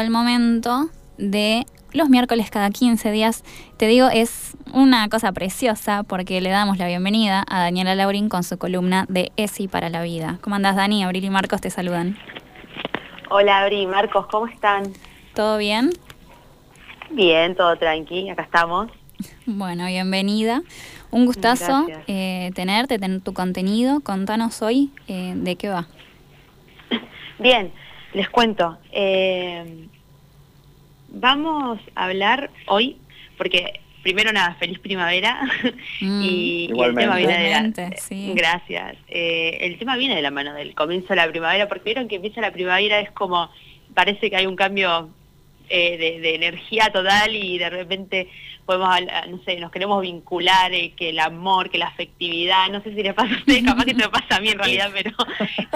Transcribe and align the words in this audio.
el 0.00 0.08
momento 0.08 0.88
de 1.18 1.66
los 1.92 2.08
miércoles 2.08 2.50
cada 2.50 2.70
15 2.70 3.10
días. 3.10 3.44
Te 3.76 3.86
digo, 3.86 4.08
es 4.08 4.56
una 4.72 5.06
cosa 5.10 5.32
preciosa 5.32 6.02
porque 6.02 6.40
le 6.40 6.48
damos 6.48 6.78
la 6.78 6.86
bienvenida 6.86 7.44
a 7.46 7.60
Daniela 7.60 7.94
Laurín 7.94 8.30
con 8.30 8.42
su 8.42 8.56
columna 8.56 9.04
de 9.10 9.32
ESI 9.36 9.68
para 9.68 9.90
la 9.90 10.00
vida. 10.00 10.38
¿Cómo 10.40 10.56
andás, 10.56 10.76
Dani? 10.76 11.04
Abril 11.04 11.24
y 11.24 11.28
Marcos 11.28 11.60
te 11.60 11.68
saludan. 11.68 12.16
Hola, 13.28 13.58
Abril, 13.58 13.86
Marcos, 13.86 14.24
¿cómo 14.30 14.46
están? 14.46 14.94
¿Todo 15.34 15.58
bien? 15.58 15.90
Bien, 17.10 17.54
todo 17.54 17.76
tranqui, 17.76 18.30
acá 18.30 18.44
estamos. 18.44 18.90
Bueno, 19.44 19.84
bienvenida. 19.88 20.62
Un 21.10 21.26
gustazo 21.26 21.86
eh, 22.06 22.50
tenerte, 22.54 22.98
tener 22.98 23.20
tu 23.20 23.34
contenido. 23.34 24.00
Contanos 24.00 24.62
hoy 24.62 24.90
eh, 25.06 25.34
de 25.36 25.56
qué 25.56 25.68
va. 25.68 25.86
Bien, 27.38 27.72
les 28.12 28.28
cuento. 28.28 28.78
Eh, 28.92 29.86
vamos 31.08 31.80
a 31.94 32.04
hablar 32.04 32.50
hoy, 32.66 32.96
porque 33.36 33.80
primero 34.02 34.32
nada, 34.32 34.54
feliz 34.56 34.78
primavera. 34.78 35.40
Mm, 36.00 36.22
y, 36.24 36.64
el 36.76 36.94
tema 36.96 37.16
viene 37.16 37.38
de 37.38 37.50
la, 37.50 38.34
Gracias. 38.34 38.96
Eh, 39.06 39.58
el 39.60 39.78
tema 39.78 39.96
viene 39.96 40.16
de 40.16 40.22
la 40.22 40.32
mano 40.32 40.52
del 40.52 40.74
comienzo 40.74 41.10
de 41.10 41.16
la 41.16 41.28
primavera, 41.28 41.68
porque 41.68 41.84
vieron 41.84 42.08
que 42.08 42.16
empieza 42.16 42.40
la 42.40 42.50
primavera 42.50 42.98
es 42.98 43.12
como, 43.12 43.50
parece 43.94 44.28
que 44.28 44.34
hay 44.34 44.46
un 44.46 44.56
cambio 44.56 45.10
eh, 45.68 46.20
de, 46.20 46.34
energía 46.34 46.90
total 46.92 47.36
y 47.36 47.56
de 47.56 47.70
repente 47.70 48.28
podemos, 48.64 48.88
no 49.28 49.42
sé, 49.44 49.58
nos 49.58 49.70
queremos 49.70 50.00
vincular, 50.02 50.72
eh, 50.72 50.92
que 50.96 51.10
el 51.10 51.18
amor, 51.18 51.70
que 51.70 51.78
la 51.78 51.88
afectividad, 51.88 52.68
no 52.70 52.82
sé 52.82 52.94
si 52.94 53.02
les 53.02 53.14
pasa 53.14 53.34
a 53.34 53.38
ustedes, 53.38 53.62
capaz 53.64 53.84
que 53.84 53.94
te 53.94 54.08
pasa 54.08 54.36
a 54.36 54.40
mí 54.40 54.48
en 54.48 54.58
realidad, 54.58 54.90
pero 54.92 55.10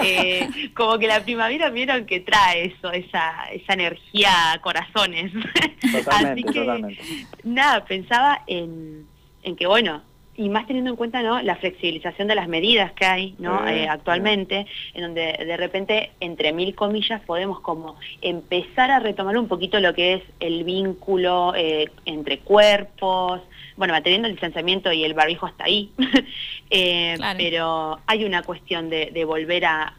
eh, 0.03 0.47
como 0.75 0.97
que 0.97 1.07
la 1.07 1.23
primavera 1.23 1.69
vieron 1.69 2.05
que 2.05 2.19
trae 2.19 2.65
eso, 2.65 2.91
esa, 2.91 3.45
esa 3.51 3.73
energía 3.73 4.53
a 4.53 4.61
corazones. 4.61 5.31
Así 6.11 6.43
que, 6.43 6.97
nada, 7.43 7.85
pensaba 7.85 8.43
en, 8.47 9.05
en 9.43 9.55
que 9.55 9.67
bueno, 9.67 10.03
y 10.37 10.49
más 10.49 10.67
teniendo 10.67 10.91
en 10.91 10.95
cuenta 10.95 11.23
¿no? 11.23 11.41
la 11.41 11.55
flexibilización 11.55 12.27
de 12.27 12.35
las 12.35 12.47
medidas 12.47 12.93
que 12.93 13.05
hay 13.05 13.35
¿no? 13.39 13.67
Eh, 13.67 13.87
actualmente, 13.89 14.67
en 14.93 15.01
donde 15.01 15.33
de 15.33 15.57
repente, 15.57 16.11
entre 16.19 16.53
mil 16.53 16.75
comillas, 16.75 17.21
podemos 17.21 17.59
como 17.59 17.97
empezar 18.21 18.91
a 18.91 18.99
retomar 18.99 19.37
un 19.37 19.47
poquito 19.47 19.79
lo 19.79 19.93
que 19.95 20.13
es 20.13 20.23
el 20.39 20.63
vínculo 20.63 21.53
eh, 21.55 21.89
entre 22.05 22.39
cuerpos, 22.39 23.41
bueno, 23.77 23.93
manteniendo 23.93 24.27
el 24.27 24.35
distanciamiento 24.35 24.91
y 24.91 25.03
el 25.03 25.15
barbijo 25.15 25.47
hasta 25.47 25.65
ahí, 25.65 25.91
eh, 26.69 27.17
pero 27.37 27.99
hay 28.05 28.23
una 28.23 28.43
cuestión 28.43 28.89
de, 28.89 29.25
volver 29.25 29.65
a, 29.65 29.93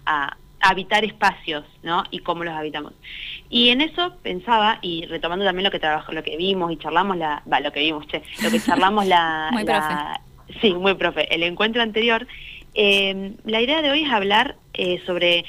habitar 0.61 1.05
espacios, 1.05 1.65
¿no? 1.85 2.03
Y 2.11 2.19
cómo 2.19 2.43
los 2.43 2.53
habitamos. 2.53 2.93
Y 3.49 3.69
en 3.69 3.81
eso 3.81 4.17
pensaba, 4.23 4.81
y 4.83 5.07
retomando 5.07 5.45
también 5.45 5.65
lo 5.65 5.71
que 5.71 5.79
trabajó, 5.79 6.11
lo 6.11 6.25
que 6.25 6.37
vimos 6.37 6.73
y 6.73 6.77
charlamos 6.77 7.17
la, 7.17 7.45
va, 7.51 7.61
lo 7.61 7.71
que 7.71 7.79
vimos, 7.79 8.09
che, 8.09 8.23
lo 8.43 8.51
que 8.51 8.59
charlamos 8.67 9.07
la, 9.07 9.51
Sí, 10.61 10.75
muy 10.75 10.95
profe. 10.95 11.33
El 11.35 11.43
encuentro 11.43 11.83
anterior, 11.83 12.27
eh, 12.75 13.33
la 13.45 13.61
idea 13.61 13.83
de 13.83 13.91
hoy 13.91 14.03
es 14.03 14.11
hablar 14.11 14.57
eh, 14.75 15.01
sobre 15.07 15.45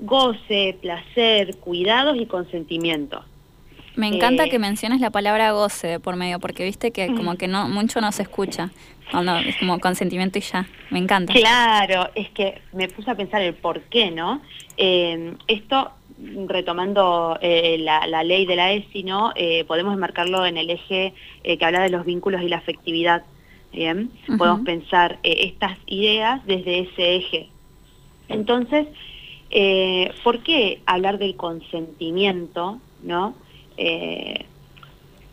goce, 0.00 0.76
placer, 0.80 1.56
cuidados 1.58 2.16
y 2.18 2.26
consentimiento. 2.26 3.24
Me 3.94 4.08
encanta 4.08 4.44
eh, 4.44 4.50
que 4.50 4.58
menciones 4.58 5.00
la 5.00 5.10
palabra 5.10 5.52
goce 5.52 6.00
por 6.00 6.16
medio, 6.16 6.38
porque 6.38 6.64
viste 6.64 6.90
que 6.90 7.06
como 7.14 7.36
que 7.36 7.48
no 7.48 7.68
mucho 7.68 8.00
no 8.00 8.12
se 8.12 8.22
escucha. 8.22 8.70
Es 9.46 9.56
como 9.58 9.78
consentimiento 9.78 10.38
y 10.38 10.42
ya. 10.42 10.66
Me 10.90 10.98
encanta. 10.98 11.32
Claro, 11.32 12.10
es 12.14 12.28
que 12.30 12.60
me 12.72 12.88
puse 12.88 13.10
a 13.10 13.14
pensar 13.14 13.40
el 13.40 13.54
por 13.54 13.82
qué, 13.82 14.10
¿no? 14.10 14.42
esto, 14.76 15.92
retomando 16.46 17.38
la, 17.40 18.06
la, 18.06 18.22
ley 18.22 18.44
de 18.44 18.56
la 18.56 18.72
ESI, 18.72 19.04
¿no? 19.04 19.32
podemos 19.66 19.94
enmarcarlo 19.94 20.44
en 20.44 20.58
el 20.58 20.68
eje 20.68 21.14
que 21.42 21.64
habla 21.64 21.80
de 21.80 21.88
los 21.88 22.04
vínculos 22.04 22.42
y 22.42 22.48
la 22.48 22.58
afectividad 22.58 23.22
Bien, 23.76 24.10
podemos 24.38 24.62
pensar 24.62 25.18
eh, 25.22 25.52
estas 25.52 25.76
ideas 25.84 26.40
desde 26.46 26.78
ese 26.78 27.16
eje. 27.16 27.48
Entonces, 28.26 28.86
eh, 29.50 30.12
¿por 30.24 30.42
qué 30.42 30.80
hablar 30.86 31.18
del 31.18 31.36
consentimiento? 31.36 32.80
¿no? 33.02 33.34
Eh, 33.76 34.46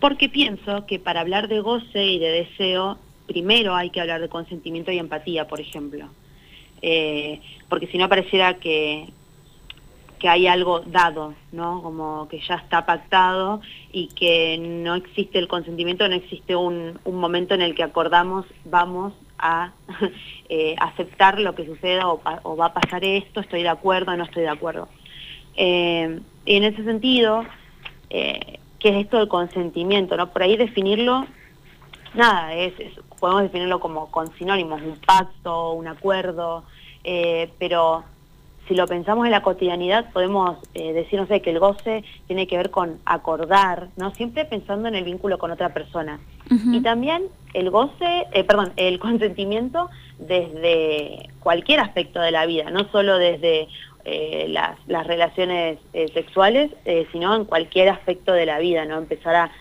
porque 0.02 0.28
pienso 0.28 0.86
que 0.86 1.00
para 1.00 1.22
hablar 1.22 1.48
de 1.48 1.62
goce 1.62 2.04
y 2.06 2.20
de 2.20 2.32
deseo, 2.44 2.98
primero 3.28 3.76
hay 3.76 3.92
que 3.92 4.02
hablar 4.02 4.20
de 4.20 4.28
consentimiento 4.28 4.92
y 4.92 5.00
empatía, 5.00 5.48
por 5.48 5.62
ejemplo. 5.62 6.10
porque 7.70 7.88
si 7.88 7.98
no 7.98 8.10
pareciera 8.10 8.56
que, 8.56 9.08
que 10.24 10.30
hay 10.30 10.48
algo 10.48 10.80
dado, 10.80 11.34
¿no? 11.52 11.82
Como 11.84 12.30
que 12.30 12.40
ya 12.40 12.56
está 12.56 12.86
pactado 12.86 13.60
y 13.92 14.08
que 14.08 14.58
no 14.58 14.96
existe 14.96 15.38
el 15.38 15.50
consentimiento, 15.50 16.08
no 16.08 16.16
existe 16.16 16.56
un, 16.56 16.98
momento 17.04 17.56
en 17.56 17.62
el 17.62 17.76
que 17.76 17.84
acordamos, 17.84 18.46
vamos 18.64 19.12
a 19.38 19.74
eh, 20.48 20.76
aceptar 20.80 21.42
lo 21.42 21.56
que 21.56 21.66
suceda 21.66 22.08
o, 22.08 22.56
va 22.56 22.68
a 22.68 22.74
pasar 22.74 23.04
esto, 23.04 23.42
estoy 23.42 23.64
de 23.64 23.68
acuerdo 23.68 24.16
no 24.16 24.24
estoy 24.24 24.44
de 24.44 24.50
acuerdo. 24.50 24.88
Eh, 25.58 26.22
y 26.46 26.56
en 26.56 26.64
ese 26.64 26.86
sentido, 26.86 27.44
eh, 28.10 28.60
¿qué 28.80 28.90
es 28.92 29.04
esto 29.04 29.18
del 29.18 29.28
consentimiento? 29.28 30.16
¿no? 30.16 30.32
Por 30.32 30.42
ahí 30.42 30.56
definirlo, 30.56 31.28
nada, 32.14 32.54
es, 32.54 32.72
podemos 33.20 33.42
definirlo 33.42 33.82
como 33.82 34.10
con 34.10 34.34
sinónimos, 34.38 34.82
un 34.84 34.96
pacto, 35.06 35.74
un 35.74 35.90
acuerdo, 35.90 36.64
pero 37.60 38.06
si 38.68 38.76
lo 38.76 38.88
pensamos 38.88 39.26
en 39.26 39.32
la 39.32 39.42
cotidianidad, 39.42 40.12
podemos 40.14 40.58
eh, 40.74 40.94
decir, 40.94 41.20
no 41.20 41.28
sé, 41.28 41.42
que 41.42 41.50
el 41.50 41.60
goce 41.60 42.04
tiene 42.28 42.48
que 42.48 42.58
ver 42.58 42.70
con 42.70 43.00
acordar, 43.06 43.90
¿no? 43.98 44.12
Siempre 44.12 44.46
pensando 44.46 44.88
en 44.88 44.96
el 44.96 45.04
vínculo 45.04 45.38
con 45.38 45.52
otra 45.52 45.74
persona. 45.74 46.20
Y 46.72 46.82
también 46.82 47.24
el 47.54 47.72
goce, 47.72 48.26
eh, 48.32 48.44
perdón, 48.44 48.74
el 48.78 49.00
consentimiento 49.00 49.90
desde 50.20 51.30
cualquier 51.40 51.80
aspecto 51.80 52.22
de 52.22 52.32
la 52.32 52.46
vida, 52.46 52.70
no 52.70 52.88
solo 52.92 53.18
desde 53.18 53.68
eh, 54.06 54.46
las, 54.50 55.08
relaciones 55.08 55.80
sexuales, 56.14 56.72
sino 57.12 57.36
en 57.36 57.46
cualquier 57.46 57.90
aspecto 57.90 58.32
de 58.32 58.46
la 58.46 58.60
vida, 58.60 58.86
¿no? 58.86 58.98
Empezar 58.98 59.36
a, 59.36 59.52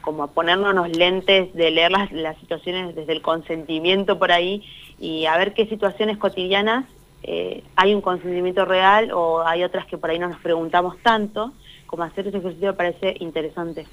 como 0.00 0.24
a 0.24 0.26
ponernos 0.28 0.74
los 0.74 0.96
lentes 0.96 1.52
de 1.54 1.70
leer 1.70 1.90
las, 1.90 2.12
las 2.12 2.36
situaciones 2.38 2.94
desde 2.94 3.12
el 3.12 3.22
consentimiento 3.22 4.18
por 4.18 4.32
ahí 4.32 4.64
y 4.98 5.26
a 5.26 5.36
ver 5.36 5.54
qué 5.54 5.66
situaciones 5.66 6.18
cotidianas 6.18 6.84
eh, 7.24 7.62
hay 7.76 7.94
un 7.94 8.00
consentimiento 8.00 8.64
real 8.64 9.12
o 9.12 9.46
hay 9.46 9.62
otras 9.62 9.86
que 9.86 9.96
por 9.96 10.10
ahí 10.10 10.18
no 10.18 10.28
nos 10.28 10.40
preguntamos 10.40 10.96
tanto, 11.02 11.52
como 11.86 12.02
hacer 12.02 12.26
ese 12.26 12.38
ejercicio 12.38 12.68
me 12.68 12.74
parece 12.74 13.14
interesante. 13.20 13.86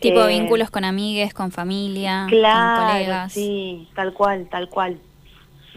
Tipo 0.00 0.22
eh, 0.24 0.28
vínculos 0.28 0.70
con 0.70 0.84
amigues, 0.84 1.32
con 1.32 1.52
familia, 1.52 2.26
con 2.28 2.38
colegas. 2.38 3.32
Sí, 3.32 3.88
tal 3.94 4.12
cual, 4.12 4.48
tal 4.50 4.68
cual. 4.68 4.98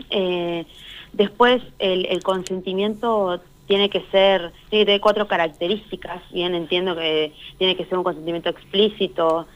Eh, 0.09 0.65
después 1.13 1.61
el, 1.77 2.23
consentimiento 2.23 3.39
tiene 3.67 3.89
que 3.89 4.01
ser, 4.11 4.51
tiene 4.69 4.83
que 4.83 4.85
tener 4.85 5.01
cuatro 5.01 5.27
características, 5.27 6.23
bien 6.31 6.55
entiendo 6.55 6.95
que 6.95 7.33
tiene 7.59 7.75
que 7.75 7.85
ser 7.85 7.99
un 7.99 8.03
consentimiento 8.03 8.49
explícito, 8.49 9.47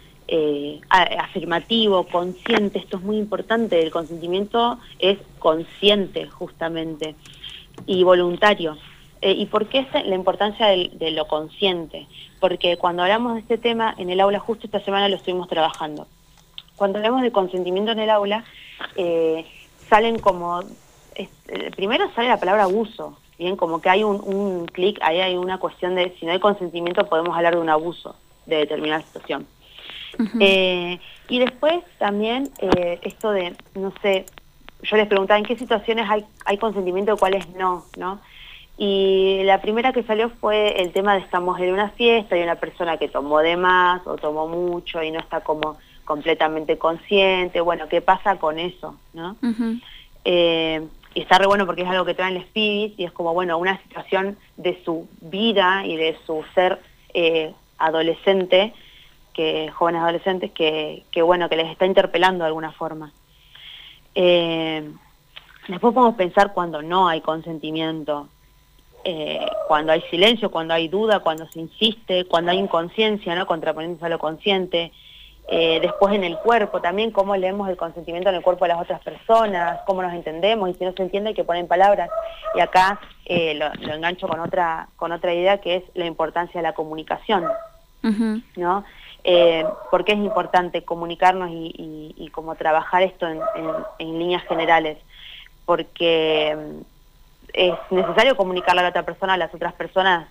afirmativo, 0.89 2.03
consciente, 2.03 2.77
esto 2.77 2.97
es 2.97 3.03
muy 3.03 3.17
importante, 3.17 3.81
el 3.81 3.89
consentimiento 3.89 4.77
es 4.99 5.17
consciente 5.39 6.27
justamente 6.27 7.15
y 7.85 8.03
voluntario. 8.03 8.77
Eh, 9.21 9.33
¿Y 9.33 9.47
por 9.47 9.67
qué 9.67 9.79
es 9.79 10.05
la 10.05 10.15
importancia 10.15 10.67
de, 10.67 11.11
lo 11.11 11.27
consciente? 11.27 12.07
Porque 12.39 12.77
cuando 12.77 13.03
hablamos 13.03 13.33
de 13.33 13.41
este 13.41 13.57
tema 13.57 13.93
en 13.97 14.09
el 14.09 14.21
aula, 14.21 14.39
justo 14.39 14.65
esta 14.65 14.79
semana 14.79 15.09
lo 15.09 15.17
estuvimos 15.17 15.49
trabajando. 15.49 16.07
Cuando 16.77 16.99
hablamos 16.99 17.21
de 17.21 17.31
consentimiento 17.31 17.91
en 17.91 17.99
el 17.99 18.09
aula, 18.09 18.45
eh, 18.95 19.45
salen 19.89 20.19
como, 20.19 20.61
eh, 21.15 21.27
primero 21.75 22.09
sale 22.13 22.29
la 22.29 22.39
palabra 22.39 22.63
abuso, 22.63 23.17
bien, 23.37 23.57
como 23.57 23.81
que 23.81 23.89
hay 23.89 24.03
un, 24.05 24.65
clic, 24.67 24.97
ahí 25.01 25.19
hay 25.19 25.35
una 25.35 25.57
cuestión 25.57 25.95
de 25.95 26.15
si 26.17 26.25
no 26.25 26.31
hay 26.31 26.39
consentimiento 26.39 27.07
podemos 27.07 27.35
hablar 27.35 27.55
de 27.55 27.61
un 27.61 27.69
abuso 27.69 28.15
de 28.45 28.57
determinada 28.57 29.01
situación. 29.01 29.47
y 31.29 31.39
después 31.39 31.83
también 31.97 32.49
esto 33.01 33.31
de, 33.31 33.55
no 33.75 33.93
sé, 34.01 34.25
yo 34.81 34.97
les 34.97 35.07
preguntaba 35.07 35.37
en 35.37 35.45
qué 35.45 35.57
situaciones 35.57 36.09
hay, 36.09 36.25
hay 36.45 36.57
consentimiento 36.57 37.13
y 37.13 37.17
cuáles 37.17 37.49
no, 37.55 37.85
¿no? 37.97 38.19
Y 38.77 39.41
la 39.43 39.59
primera 39.61 39.91
que 39.91 40.03
salió 40.03 40.29
fue 40.29 40.81
el 40.81 40.93
tema 40.93 41.13
de 41.13 41.19
estamos 41.19 41.59
en 41.59 41.73
una 41.73 41.89
fiesta 41.89 42.37
y 42.37 42.43
una 42.43 42.55
persona 42.55 42.95
que 42.95 43.09
tomó 43.09 43.39
de 43.39 43.57
más 43.57 44.07
o 44.07 44.15
tomó 44.15 44.47
mucho 44.47 45.03
y 45.03 45.11
no 45.11 45.19
está 45.19 45.41
como 45.41 45.77
completamente 46.05 46.77
consciente, 46.77 47.59
bueno, 47.59 47.89
¿qué 47.89 48.01
pasa 48.01 48.37
con 48.37 48.57
eso? 48.57 48.95
¿no? 49.13 49.35
Eh, 50.23 50.87
y 51.13 51.21
está 51.21 51.37
re 51.37 51.45
bueno 51.45 51.65
porque 51.65 51.81
es 51.81 51.89
algo 51.89 52.05
que 52.05 52.13
traen 52.13 52.35
los 52.35 52.45
pibis 52.45 52.97
y 52.97 53.03
es 53.03 53.11
como, 53.11 53.33
bueno, 53.33 53.57
una 53.57 53.81
situación 53.83 54.37
de 54.57 54.81
su 54.85 55.07
vida 55.21 55.85
y 55.85 55.97
de 55.97 56.17
su 56.25 56.43
ser 56.55 56.79
eh, 57.13 57.53
adolescente, 57.77 58.73
que 59.33 59.69
jóvenes 59.71 60.01
adolescentes, 60.01 60.51
que, 60.51 61.03
que, 61.11 61.21
bueno, 61.21 61.49
que 61.49 61.57
les 61.57 61.67
está 61.67 61.85
interpelando 61.85 62.43
de 62.43 62.47
alguna 62.47 62.71
forma. 62.71 63.11
Eh, 64.15 64.89
después 65.67 65.93
podemos 65.93 66.15
pensar 66.15 66.53
cuando 66.53 66.81
no 66.81 67.07
hay 67.07 67.21
consentimiento. 67.21 68.27
eh, 69.05 69.45
cuando 69.69 69.93
hay 69.93 70.01
silencio, 70.09 70.51
cuando 70.51 70.73
hay 70.73 70.89
duda, 70.89 71.21
cuando 71.21 71.47
se 71.47 71.61
insiste, 71.61 72.25
cuando 72.25 72.51
hay 72.51 72.57
inconsciencia, 72.57 73.33
¿no? 73.33 73.47
contraponiéndose 73.47 74.05
a 74.05 74.09
lo 74.09 74.19
consciente. 74.19 74.91
Eh, 75.51 75.79
después 75.81 76.13
en 76.13 76.23
el 76.23 76.37
cuerpo 76.37 76.79
también, 76.79 77.09
cómo 77.09 77.35
leemos 77.35 77.67
el 77.69 77.77
consentimiento 77.77 78.29
en 78.29 78.35
el 78.35 78.43
cuerpo 78.43 78.65
de 78.65 78.69
las 78.69 78.81
otras 78.81 79.01
personas, 79.01 79.79
cómo 79.87 80.03
nos 80.03 80.13
entendemos, 80.13 80.69
y 80.69 80.75
si 80.75 80.85
no 80.85 80.91
se 80.93 81.01
entiende 81.01 81.29
hay 81.29 81.33
que 81.33 81.43
poner 81.43 81.65
palabras. 81.65 82.09
Y 82.55 82.59
acá 82.59 82.99
eh, 83.25 83.55
lo, 83.55 83.93
engancho 83.93 84.27
con 84.27 84.39
otra, 84.39 84.89
con 84.95 85.11
otra 85.11 85.33
idea 85.33 85.59
que 85.59 85.77
es 85.77 85.83
la 85.95 86.05
importancia 86.05 86.59
de 86.59 86.67
la 86.67 86.73
comunicación, 86.73 87.45
¿no? 88.55 88.83
Eh, 89.23 89.65
porque 89.91 90.13
es 90.13 90.17
importante 90.17 90.83
comunicarnos 90.83 91.49
y, 91.51 92.29
como 92.31 92.55
trabajar 92.55 93.03
esto 93.03 93.27
en, 93.27 93.41
en, 93.97 94.19
líneas 94.19 94.43
generales, 94.43 94.97
porque 95.65 96.55
mm, 96.57 96.81
es 97.53 97.73
necesario 97.89 98.37
comunicarle 98.37 98.81
a 98.81 98.83
la 98.83 98.89
otra 98.89 99.03
persona, 99.03 99.33
a 99.33 99.37
las 99.37 99.53
otras 99.53 99.73
personas, 99.73 100.29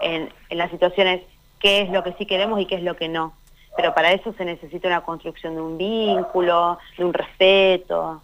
en, 0.00 0.32
en 0.48 0.58
las 0.58 0.70
situaciones, 0.70 1.22
qué 1.58 1.82
es 1.82 1.90
lo 1.90 2.02
que 2.02 2.14
sí 2.14 2.26
queremos 2.26 2.60
y 2.60 2.66
qué 2.66 2.76
es 2.76 2.82
lo 2.82 2.96
que 2.96 3.08
no 3.08 3.34
pero 3.76 3.94
para 3.94 4.12
eso 4.12 4.32
se 4.34 4.44
necesita 4.44 4.88
una 4.88 5.00
construcción 5.02 5.54
de 5.54 5.60
un 5.60 5.76
vínculo, 5.76 6.78
de 6.96 7.04
un 7.04 7.12
respeto. 7.12 8.22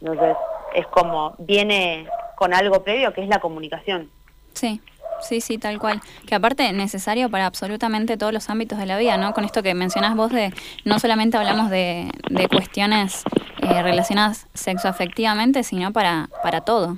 Entonces, 0.00 0.36
es 0.74 0.86
como, 0.88 1.34
viene 1.38 2.06
con 2.36 2.54
algo 2.54 2.82
previo 2.82 3.12
que 3.12 3.22
es 3.22 3.28
la 3.28 3.40
comunicación. 3.40 4.10
Sí. 4.54 4.80
Sí, 5.22 5.40
sí, 5.40 5.58
tal 5.58 5.78
cual. 5.78 6.00
Que 6.26 6.34
aparte 6.34 6.66
es 6.66 6.74
necesario 6.74 7.30
para 7.30 7.46
absolutamente 7.46 8.16
todos 8.16 8.32
los 8.32 8.50
ámbitos 8.50 8.78
de 8.78 8.86
la 8.86 8.98
vida, 8.98 9.16
¿no? 9.16 9.32
Con 9.32 9.44
esto 9.44 9.62
que 9.62 9.74
mencionás 9.74 10.16
vos 10.16 10.30
de, 10.32 10.52
no 10.84 10.98
solamente 10.98 11.36
hablamos 11.36 11.70
de, 11.70 12.10
de 12.28 12.48
cuestiones 12.48 13.24
eh, 13.62 13.82
relacionadas 13.82 14.48
sexoafectivamente, 14.54 15.62
sino 15.62 15.92
para, 15.92 16.28
para 16.42 16.62
todo. 16.62 16.96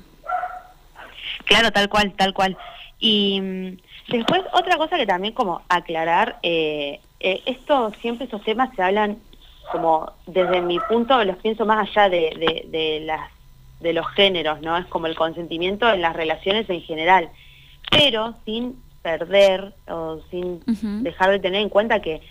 Claro, 1.45 1.71
tal 1.73 1.89
cual, 1.89 2.13
tal 2.17 2.33
cual. 2.33 2.57
Y 2.99 3.41
mm, 3.41 3.77
después 4.09 4.43
otra 4.53 4.77
cosa 4.79 4.97
que 4.97 5.07
también 5.07 5.35
como 5.35 5.63
aclarar, 5.69 6.39
eh, 6.43 7.01
eh, 7.21 7.43
esto, 7.47 7.93
siempre 8.01 8.27
esos 8.27 8.43
temas 8.45 8.75
se 8.75 8.83
hablan 8.83 9.19
como 9.71 10.13
desde 10.27 10.61
mi 10.61 10.79
punto, 10.79 11.23
los 11.25 11.37
pienso 11.39 11.65
más 11.67 11.89
allá 11.89 12.09
de, 12.09 12.65
de, 12.71 13.01
las, 13.01 13.31
de 13.81 13.93
los 13.93 14.07
géneros, 14.13 14.61
¿no? 14.61 14.77
Es 14.77 14.87
como 14.87 15.07
el 15.07 15.17
consentimiento 15.17 15.91
en 15.91 16.03
las 16.03 16.15
relaciones 16.15 16.69
en 16.69 16.83
general, 16.83 17.31
pero 17.91 18.35
sin 18.45 18.83
perder 19.03 19.75
o 19.89 20.21
sin 20.31 20.63
dejar 21.03 21.31
de 21.31 21.39
tener 21.39 21.61
en 21.61 21.69
cuenta 21.69 22.01
que 22.01 22.23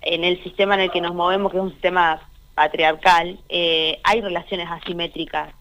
en 0.00 0.24
el 0.24 0.42
sistema 0.42 0.74
en 0.74 0.80
el 0.80 0.90
que 0.90 1.00
nos 1.00 1.14
movemos, 1.14 1.52
que 1.52 1.58
es 1.58 1.62
un 1.62 1.72
sistema 1.72 2.20
patriarcal, 2.54 3.38
eh, 3.48 4.00
hay 4.04 4.20
relaciones 4.20 4.68
asimétricas 4.70 5.54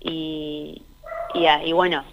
y, 0.00 0.82
y, 1.34 1.46
y 1.64 1.72
bueno, 1.72 2.04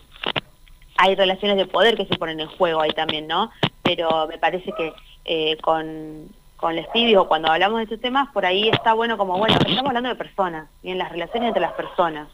hay 0.98 1.16
relaciones 1.16 1.58
de 1.58 1.66
poder 1.66 1.96
que 1.96 2.06
se 2.06 2.18
ponen 2.18 2.40
en 2.40 2.48
juego 2.48 2.82
ahí 2.82 2.92
también, 2.92 3.28
¿no? 3.28 3.52
Pero 3.84 4.28
me 4.28 4.38
parece 4.38 4.72
que 4.78 4.94
eh, 5.26 5.58
con, 5.62 6.30
con 6.58 6.76
les 6.76 6.88
o 7.18 7.28
cuando 7.28 7.50
hablamos 7.50 7.78
de 7.78 7.84
estos 7.84 8.02
temas, 8.02 8.30
por 8.34 8.46
ahí 8.46 8.70
está 8.70 8.94
bueno 8.94 9.18
como, 9.18 9.38
bueno, 9.38 9.56
estamos 9.56 9.86
hablando 9.86 10.10
de 10.10 10.16
personas 10.16 10.68
y 10.84 10.92
en 10.92 10.98
las 10.98 11.12
relaciones 11.12 11.48
entre 11.48 11.62
las 11.62 11.74
personas. 11.74 12.28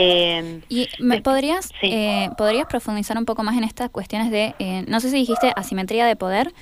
Eh, 0.00 0.60
¿Y 0.68 0.88
me 1.00 1.20
podrías, 1.20 1.70
eh, 1.82 2.30
podrías 2.38 2.66
profundizar 2.66 3.18
un 3.18 3.24
poco 3.24 3.42
más 3.42 3.56
en 3.56 3.64
estas 3.64 3.90
cuestiones 3.90 4.30
de, 4.30 4.54
no 4.86 5.00
sé 5.00 5.10
si 5.10 5.16
dijiste 5.16 5.52
asimetría 5.56 6.06
de 6.06 6.14
poder, 6.14 6.52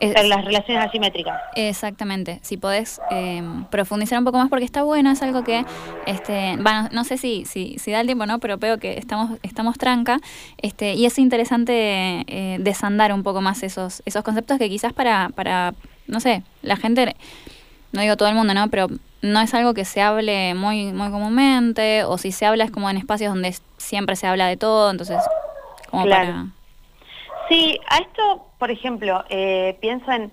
las 0.00 0.44
relaciones 0.44 0.88
asimétricas. 0.88 1.40
Exactamente. 1.54 2.38
Si 2.42 2.56
podés 2.56 3.00
em, 3.10 3.64
profundizar 3.66 4.18
un 4.18 4.24
poco 4.24 4.38
más 4.38 4.48
porque 4.48 4.64
está 4.64 4.82
bueno, 4.82 5.10
es 5.10 5.22
algo 5.22 5.44
que, 5.44 5.64
este, 6.06 6.56
bueno, 6.56 6.88
no 6.90 7.04
sé 7.04 7.18
si, 7.18 7.44
si, 7.44 7.78
si 7.78 7.90
da 7.90 8.00
el 8.00 8.06
tiempo, 8.06 8.24
¿no? 8.24 8.38
Pero 8.38 8.56
veo 8.56 8.78
que 8.78 8.96
estamos, 8.96 9.38
estamos 9.42 9.76
tranca, 9.76 10.18
este, 10.62 10.94
y 10.94 11.04
es 11.04 11.18
interesante 11.18 12.24
eh, 12.26 12.56
desandar 12.60 13.12
un 13.12 13.22
poco 13.22 13.42
más 13.42 13.62
esos, 13.62 14.02
esos 14.06 14.24
conceptos 14.24 14.58
que 14.58 14.70
quizás 14.70 14.94
para, 14.94 15.30
para, 15.34 15.74
no 16.06 16.20
sé, 16.20 16.42
la 16.62 16.76
gente, 16.76 17.14
no 17.92 18.00
digo 18.00 18.16
todo 18.16 18.28
el 18.28 18.34
mundo, 18.34 18.54
¿no? 18.54 18.68
Pero 18.68 18.88
no 19.22 19.40
es 19.40 19.52
algo 19.54 19.74
que 19.74 19.84
se 19.84 20.02
hable 20.02 20.54
muy, 20.54 20.92
muy 20.92 21.10
comúnmente, 21.10 22.04
o 22.04 22.18
si 22.18 22.32
se 22.32 22.46
habla 22.46 22.64
es 22.64 22.70
como 22.70 22.88
en 22.88 22.96
espacios 22.96 23.32
donde 23.32 23.54
siempre 23.76 24.16
se 24.16 24.26
habla 24.26 24.46
de 24.46 24.56
todo, 24.56 24.90
entonces, 24.90 25.18
como 25.90 26.08
para 26.08 26.46
Sí, 27.48 27.80
a 27.88 27.98
esto, 27.98 28.46
por 28.58 28.70
ejemplo, 28.70 29.24
eh, 29.28 29.76
pienso 29.80 30.12
en 30.12 30.30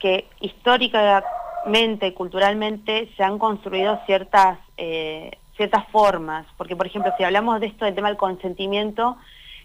que 0.00 0.26
históricamente, 0.40 2.12
culturalmente, 2.12 3.08
se 3.16 3.22
han 3.22 3.38
construido 3.38 4.00
ciertas, 4.04 4.58
eh, 4.76 5.38
ciertas 5.56 5.86
formas, 5.92 6.44
porque 6.56 6.74
por 6.74 6.86
ejemplo, 6.88 7.12
si 7.16 7.22
hablamos 7.22 7.60
de 7.60 7.68
esto 7.68 7.84
del 7.84 7.94
tema 7.94 8.08
del 8.08 8.16
consentimiento, 8.16 9.16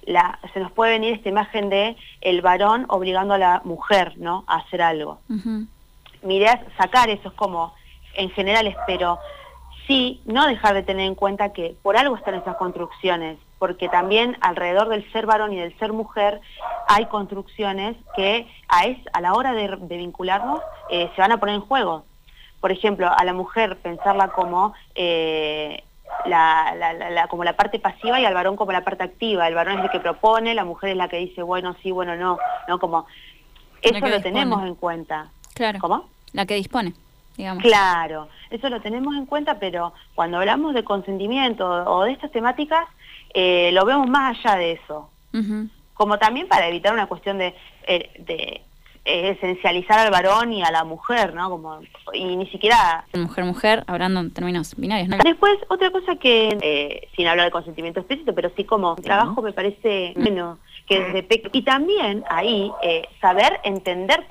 la, 0.03 0.39
se 0.53 0.59
nos 0.59 0.71
puede 0.71 0.91
venir 0.91 1.15
esta 1.15 1.29
imagen 1.29 1.69
de 1.69 1.97
el 2.21 2.41
varón 2.41 2.85
obligando 2.89 3.33
a 3.33 3.39
la 3.39 3.61
mujer 3.65 4.13
¿no? 4.17 4.43
a 4.47 4.57
hacer 4.57 4.83
algo. 4.83 5.19
Mi 6.21 6.37
idea 6.37 6.53
es 6.53 6.77
sacar 6.77 7.09
eso, 7.09 7.29
es 7.29 7.33
como 7.33 7.73
en 8.13 8.29
general, 8.31 8.75
pero 8.87 9.19
sí 9.87 10.21
no 10.25 10.47
dejar 10.47 10.73
de 10.73 10.83
tener 10.83 11.05
en 11.05 11.15
cuenta 11.15 11.53
que 11.53 11.75
por 11.81 11.97
algo 11.97 12.15
están 12.15 12.35
esas 12.35 12.55
construcciones 12.57 13.37
porque 13.59 13.89
también 13.89 14.37
alrededor 14.39 14.87
del 14.87 15.09
ser 15.11 15.25
varón 15.25 15.53
y 15.53 15.57
del 15.57 15.77
ser 15.77 15.91
mujer 15.93 16.39
hay 16.87 17.05
construcciones 17.05 17.97
que 18.15 18.47
a, 18.69 18.85
es, 18.85 18.97
a 19.13 19.21
la 19.21 19.33
hora 19.33 19.53
de, 19.53 19.75
vincularnos 19.97 20.61
eh, 20.89 21.11
se 21.13 21.21
van 21.21 21.33
a 21.33 21.37
poner 21.39 21.55
en 21.55 21.61
juego. 21.61 22.05
Por 22.61 22.71
ejemplo, 22.71 23.09
a 23.15 23.23
la 23.25 23.33
mujer 23.33 23.77
pensarla 23.77 24.29
como, 24.29 24.73
eh, 24.95 25.83
la, 26.25 27.27
como 27.29 27.43
la 27.43 27.55
parte 27.55 27.79
pasiva 27.79 28.19
y 28.19 28.25
al 28.25 28.33
varón 28.33 28.55
como 28.55 28.71
la 28.71 28.83
parte 28.83 29.03
activa. 29.03 29.47
El 29.47 29.55
varón 29.55 29.79
es 29.79 29.85
el 29.85 29.91
que 29.91 29.99
propone, 29.99 30.55
la 30.55 30.65
mujer 30.65 30.91
es 30.91 30.97
la 30.97 31.09
que 31.09 31.17
dice 31.17 31.43
bueno, 31.43 31.75
sí, 31.83 31.91
bueno, 31.91 32.15
no. 32.15 32.39
¿no? 32.67 32.79
Como, 32.79 33.05
eso 33.81 34.07
lo 34.07 34.21
tenemos 34.21 34.63
en 34.65 34.75
cuenta. 34.75 35.31
Claro. 35.53 35.79
¿Cómo? 35.79 36.05
La 36.31 36.45
que 36.45 36.55
dispone. 36.55 36.93
Digamos. 37.39 37.63
Claro, 37.63 38.27
eso 38.49 38.67
lo 38.67 38.81
tenemos 38.81 39.15
en 39.15 39.25
cuenta, 39.25 39.59
pero 39.59 39.93
cuando 40.13 40.39
hablamos 40.39 40.73
de 40.73 40.83
consentimiento 40.83 41.65
o 41.65 42.03
de 42.03 42.11
estas 42.11 42.31
temáticas, 42.31 42.85
eh, 43.33 43.69
lo 43.71 43.85
vemos 43.85 44.09
más 44.09 44.37
allá 44.37 44.57
de 44.57 44.73
eso. 44.73 45.09
Como 45.93 46.19
también 46.19 46.49
para 46.49 46.67
evitar 46.67 46.93
una 46.93 47.07
cuestión 47.07 47.37
de, 47.37 47.55
eh, 47.87 48.09
de 48.19 48.61
eh, 49.05 49.29
esencializar 49.29 49.99
al 49.99 50.11
varón 50.11 50.51
y 50.51 50.63
a 50.63 50.69
la 50.69 50.83
mujer, 50.83 51.33
¿no? 51.33 51.49
Como, 51.49 51.79
y 52.11 52.35
ni 52.35 52.45
siquiera... 52.47 53.05
Mujer-mujer, 53.13 53.85
hablando 53.87 54.19
en 54.19 54.33
términos 54.33 54.75
binarios, 54.75 55.17
Después, 55.23 55.57
otra 55.69 55.91
cosa 55.91 56.17
que, 56.17 57.07
sin 57.15 57.25
hablar 57.25 57.45
de 57.45 57.51
consentimiento 57.51 58.01
explícito, 58.01 58.35
pero 58.35 58.51
sí 58.57 58.65
como 58.65 58.97
trabajo 58.97 59.41
me 59.41 59.53
parece 59.53 60.11
bueno, 60.17 60.59
que 60.89 60.99
desde 60.99 61.41
Y 61.53 61.61
también 61.61 62.25
ahí, 62.29 62.69
saber 63.21 63.61
entender 63.63 64.25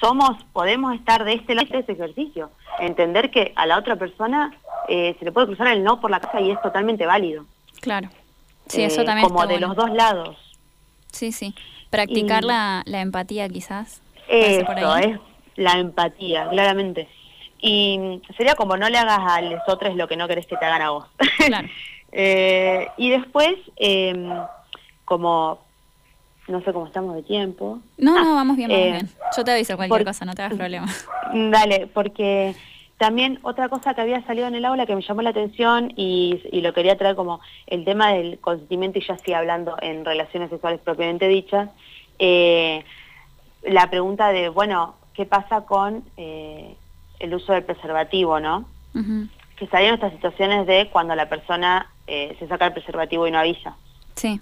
somos, 0.00 0.42
podemos 0.52 0.94
estar 0.94 1.24
de 1.24 1.34
este 1.34 1.54
lado 1.54 1.68
de 1.68 1.78
ese 1.78 1.92
ejercicio, 1.92 2.50
entender 2.80 3.30
que 3.30 3.52
a 3.56 3.66
la 3.66 3.78
otra 3.78 3.96
persona 3.96 4.52
se 4.88 5.16
le 5.20 5.32
puede 5.32 5.46
cruzar 5.46 5.68
el 5.68 5.84
no 5.84 6.00
por 6.00 6.10
la 6.10 6.20
casa 6.20 6.40
y 6.40 6.50
es 6.50 6.60
totalmente 6.60 7.06
válido. 7.06 7.44
Claro. 7.80 8.08
Sí, 8.66 8.82
eso 8.82 9.02
eh, 9.02 9.04
también 9.04 9.28
Como 9.28 9.46
de 9.46 9.60
los 9.60 9.76
dos 9.76 9.90
lados. 9.90 10.36
Sí, 11.10 11.32
sí. 11.32 11.54
Practicar 11.90 12.42
la, 12.42 12.82
la, 12.86 13.00
empatía 13.02 13.48
quizás. 13.48 14.00
Eso, 14.28 14.96
es 14.96 15.18
la 15.56 15.72
empatía, 15.72 16.48
claramente. 16.48 17.08
Y 17.60 18.20
sería 18.36 18.54
como 18.54 18.76
no 18.76 18.88
le 18.88 18.98
hagas 18.98 19.20
a 19.20 19.40
los 19.42 19.60
otros 19.68 19.94
lo 19.94 20.08
que 20.08 20.16
no 20.16 20.26
querés 20.26 20.46
que 20.46 20.56
te 20.56 20.64
hagan 20.64 20.82
a 20.82 20.90
vos. 20.90 21.06
Claro. 21.46 21.68
Eh, 22.14 22.88
y 22.98 23.08
después, 23.08 23.54
como, 25.06 25.60
no 26.48 26.60
sé 26.62 26.72
cómo 26.72 26.86
estamos 26.86 27.14
de 27.14 27.22
tiempo. 27.22 27.80
No, 27.98 28.14
no, 28.14 28.32
ah, 28.32 28.34
vamos 28.34 28.56
bien, 28.56 28.68
vamos 28.68 28.84
eh, 28.84 28.90
bien. 28.92 29.08
Yo 29.36 29.44
te 29.44 29.52
aviso 29.52 29.76
cualquier 29.76 30.04
cosa, 30.04 30.24
no 30.24 30.34
te 30.34 30.42
hagas 30.42 30.56
problema. 30.56 30.86
Dale, 31.32 31.86
porque 31.86 32.54
también 33.02 33.40
otra 33.42 33.68
cosa 33.68 33.94
que 33.94 34.00
había 34.00 34.24
salido 34.26 34.46
en 34.46 34.54
el 34.54 34.64
aula 34.64 34.86
que 34.86 34.94
me 34.94 35.02
llamó 35.02 35.22
la 35.22 35.30
atención 35.30 35.92
y, 35.96 36.40
lo 36.52 36.72
quería 36.72 36.96
traer 36.96 37.16
como 37.16 37.40
el 37.66 37.84
tema 37.84 38.12
del 38.12 38.38
consentimiento 38.38 39.00
y 39.00 39.04
ya 39.04 39.14
estoy 39.14 39.34
hablando 39.34 39.76
en 39.82 40.04
relaciones 40.04 40.50
sexuales 40.50 40.80
propiamente 40.80 41.26
dichas, 41.26 41.68
eh, 42.20 42.84
la 43.62 43.90
pregunta 43.90 44.28
de, 44.28 44.48
bueno, 44.50 44.94
¿qué 45.14 45.26
pasa 45.26 45.62
con 45.62 46.04
eh, 46.16 46.76
el 47.18 47.34
uso 47.34 47.52
del 47.52 47.64
preservativo, 47.64 48.38
no? 48.38 48.66
Que 49.56 49.66
salieron 49.66 49.94
estas 49.94 50.12
situaciones 50.12 50.66
de 50.68 50.88
cuando 50.92 51.16
la 51.16 51.28
persona 51.28 51.90
eh, 52.06 52.36
se 52.38 52.46
saca 52.46 52.66
el 52.66 52.72
preservativo 52.72 53.26
y 53.26 53.30
no 53.32 53.38
avisa. 53.38 53.74
Sí. 54.14 54.40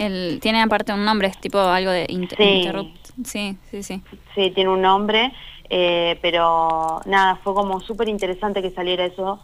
El, 0.00 0.38
tiene 0.40 0.62
aparte 0.62 0.92
un 0.92 1.04
nombre, 1.04 1.28
es 1.28 1.38
tipo 1.38 1.58
algo 1.58 1.90
de 1.90 2.06
sí. 2.36 2.94
Sí, 3.22 3.58
sí, 3.70 3.82
sí. 3.82 4.02
Sí, 4.34 4.50
tiene 4.50 4.70
un 4.70 4.80
nombre 4.80 5.30
eh, 5.72 6.18
pero 6.20 7.00
nada, 7.06 7.36
fue 7.36 7.54
como 7.54 7.80
súper 7.80 8.08
interesante 8.08 8.60
que 8.60 8.72
saliera 8.72 9.04
eso. 9.04 9.38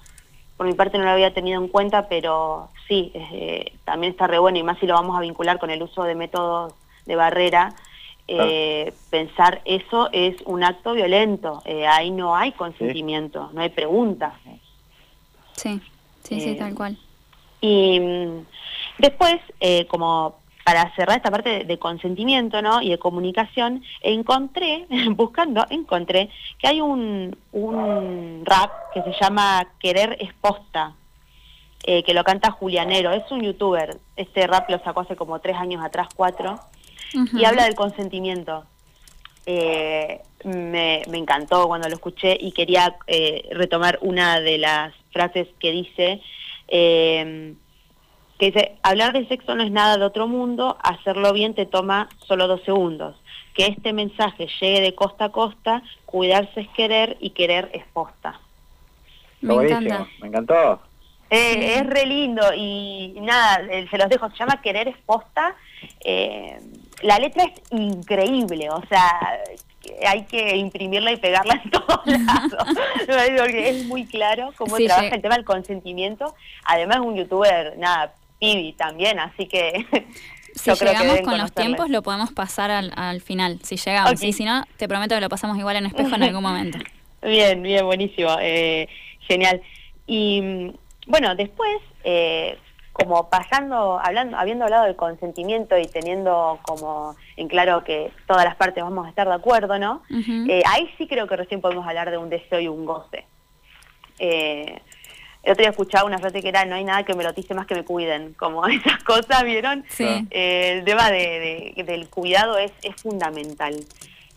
Por 0.56 0.66
mi 0.66 0.72
parte 0.72 0.98
no 0.98 1.04
lo 1.04 1.10
había 1.10 1.32
tenido 1.32 1.62
en 1.62 1.68
cuenta, 1.68 2.08
pero 2.08 2.70
sí, 2.88 3.12
eh, 3.14 3.72
también 3.84 4.12
está 4.12 4.26
re 4.26 4.38
bueno 4.38 4.58
y 4.58 4.64
más 4.64 4.78
si 4.80 4.86
lo 4.86 4.94
vamos 4.94 5.16
a 5.16 5.20
vincular 5.20 5.58
con 5.60 5.70
el 5.70 5.82
uso 5.82 6.02
de 6.02 6.16
métodos 6.16 6.74
de 7.04 7.14
barrera. 7.14 7.74
Eh, 8.28 8.92
pensar 9.10 9.60
eso 9.64 10.08
es 10.10 10.34
un 10.46 10.64
acto 10.64 10.94
violento, 10.94 11.62
ahí 11.88 12.10
no 12.10 12.34
hay 12.34 12.50
consentimiento, 12.52 13.50
no 13.52 13.60
hay 13.60 13.68
pregunta. 13.68 14.34
Sí, 15.52 15.80
sí, 16.24 16.40
sí, 16.40 16.56
tal 16.56 16.74
cual. 16.74 16.98
Y, 17.60 18.00
Después, 18.98 19.36
eh, 19.60 19.86
como 19.86 20.36
para 20.66 20.92
cerrar 20.96 21.18
esta 21.18 21.30
parte 21.30 21.62
de, 21.62 21.78
consentimiento 21.78 22.60
¿no? 22.60 22.82
y 22.82 22.90
de 22.90 22.98
comunicación, 22.98 23.84
encontré, 24.00 24.84
buscando, 25.10 25.64
encontré 25.70 26.28
que 26.58 26.66
hay 26.66 26.80
un, 26.80 27.38
un 27.52 28.42
rap 28.44 28.72
que 28.92 29.00
se 29.04 29.12
llama 29.20 29.64
Querer 29.78 30.16
es 30.18 30.34
posta, 30.34 30.94
eh, 31.84 32.02
que 32.02 32.12
lo 32.12 32.24
canta 32.24 32.50
Julianero, 32.50 33.12
es 33.12 33.22
un 33.30 33.42
youtuber, 33.42 33.96
este 34.16 34.44
rap 34.48 34.68
lo 34.68 34.80
sacó 34.80 35.02
hace 35.02 35.14
como 35.14 35.38
tres 35.38 35.54
años 35.56 35.84
atrás, 35.84 36.08
cuatro, 36.16 36.58
y 37.14 37.44
habla 37.44 37.62
del 37.62 37.76
consentimiento. 37.76 38.64
Eh, 39.46 40.20
me, 40.42 41.04
me, 41.08 41.18
encantó 41.18 41.68
cuando 41.68 41.88
lo 41.88 41.94
escuché 41.94 42.36
y 42.40 42.50
quería 42.50 42.96
eh, 43.06 43.48
retomar 43.52 44.00
una 44.02 44.40
de 44.40 44.58
las 44.58 44.92
frases 45.12 45.46
que 45.60 45.70
dice, 45.70 46.20
que 48.38 48.46
dice, 48.46 48.76
hablar 48.82 49.12
de 49.12 49.26
sexo 49.28 49.54
no 49.54 49.62
es 49.62 49.70
nada 49.70 49.96
de 49.96 50.04
otro 50.04 50.28
mundo, 50.28 50.76
hacerlo 50.82 51.32
bien 51.32 51.54
te 51.54 51.66
toma 51.66 52.08
solo 52.26 52.46
dos 52.46 52.62
segundos. 52.64 53.16
Que 53.54 53.66
este 53.66 53.92
mensaje 53.92 54.48
llegue 54.60 54.82
de 54.82 54.94
costa 54.94 55.26
a 55.26 55.32
costa, 55.32 55.82
cuidarse 56.04 56.60
es 56.60 56.68
querer 56.68 57.16
y 57.20 57.30
querer 57.30 57.70
es 57.72 57.84
posta. 57.92 58.38
Me 59.40 59.54
encanta. 59.54 60.06
Me 60.20 60.28
encantó. 60.28 60.80
Eh, 61.28 61.78
es 61.78 61.86
re 61.86 62.06
lindo 62.06 62.42
y, 62.54 63.16
nada, 63.20 63.60
eh, 63.68 63.88
se 63.90 63.98
los 63.98 64.08
dejo, 64.08 64.30
se 64.30 64.36
llama 64.36 64.60
Querer 64.62 64.88
es 64.88 64.96
posta. 64.98 65.56
Eh, 66.04 66.58
la 67.02 67.18
letra 67.18 67.44
es 67.44 67.60
increíble, 67.72 68.70
o 68.70 68.80
sea, 68.86 69.40
hay 70.06 70.24
que 70.26 70.56
imprimirla 70.56 71.12
y 71.12 71.16
pegarla 71.16 71.60
en 71.64 71.70
todos 71.70 72.06
lados, 72.06 72.64
porque 73.38 73.68
es 73.70 73.86
muy 73.86 74.06
claro 74.06 74.52
cómo 74.56 74.76
trabaja 74.76 75.14
el 75.14 75.22
tema 75.22 75.34
del 75.34 75.44
consentimiento. 75.44 76.34
Además 76.64 76.98
es 76.98 77.02
un 77.02 77.16
youtuber, 77.16 77.76
nada, 77.76 78.14
pibi 78.38 78.72
también, 78.72 79.18
así 79.18 79.46
que... 79.46 79.86
Si 80.54 80.70
llegamos 80.72 81.20
con 81.20 81.36
los 81.36 81.52
tiempos 81.52 81.90
lo 81.90 82.02
podemos 82.02 82.32
pasar 82.32 82.70
al, 82.70 83.20
final, 83.20 83.58
si 83.62 83.76
llegamos. 83.76 84.22
Y 84.22 84.32
si 84.32 84.46
no, 84.46 84.64
te 84.78 84.88
prometo 84.88 85.14
que 85.14 85.20
lo 85.20 85.28
pasamos 85.28 85.58
igual 85.58 85.76
en 85.76 85.84
espejo 85.84 86.14
en 86.14 86.22
algún 86.22 86.42
momento. 86.42 86.78
Bien, 87.20 87.62
bien, 87.62 87.84
buenísimo. 87.84 88.30
genial. 89.28 89.60
Y 90.06 90.72
bueno, 91.06 91.34
después, 91.34 91.78
eh, 92.04 92.58
como 92.92 93.28
pasando, 93.28 94.00
hablando, 94.02 94.36
habiendo 94.36 94.64
hablado 94.64 94.84
del 94.84 94.96
consentimiento 94.96 95.78
y 95.78 95.86
teniendo 95.86 96.58
como 96.62 97.14
en 97.36 97.48
claro 97.48 97.84
que 97.84 98.10
todas 98.26 98.44
las 98.44 98.56
partes 98.56 98.82
vamos 98.82 99.06
a 99.06 99.10
estar 99.10 99.28
de 99.28 99.34
acuerdo, 99.34 99.78
¿no? 99.78 100.02
Eh, 100.48 100.62
ahí 100.66 100.88
sí 100.96 101.06
creo 101.06 101.26
que 101.26 101.36
recién 101.36 101.60
podemos 101.60 101.86
hablar 101.86 102.10
de 102.10 102.18
un 102.18 102.30
deseo 102.30 102.58
y 102.58 102.68
un 102.68 102.86
goce. 102.86 103.26
Eh, 104.18 104.80
el 105.46 105.52
otro 105.52 105.62
día 105.62 105.70
escuchaba 105.70 106.04
una 106.04 106.18
frase 106.18 106.42
que 106.42 106.48
era, 106.48 106.64
no 106.64 106.74
hay 106.74 106.82
nada 106.82 107.04
que 107.04 107.14
me 107.14 107.22
lotice 107.22 107.54
más 107.54 107.66
que 107.66 107.76
me 107.76 107.84
cuiden, 107.84 108.34
como 108.34 108.66
esas 108.66 109.02
cosas, 109.04 109.44
¿vieron? 109.44 109.84
Sí. 109.88 110.26
el 110.30 110.84
tema 110.84 111.10
del 111.10 112.08
cuidado 112.10 112.58
es, 112.58 112.72
es 112.82 112.96
fundamental. 112.96 113.74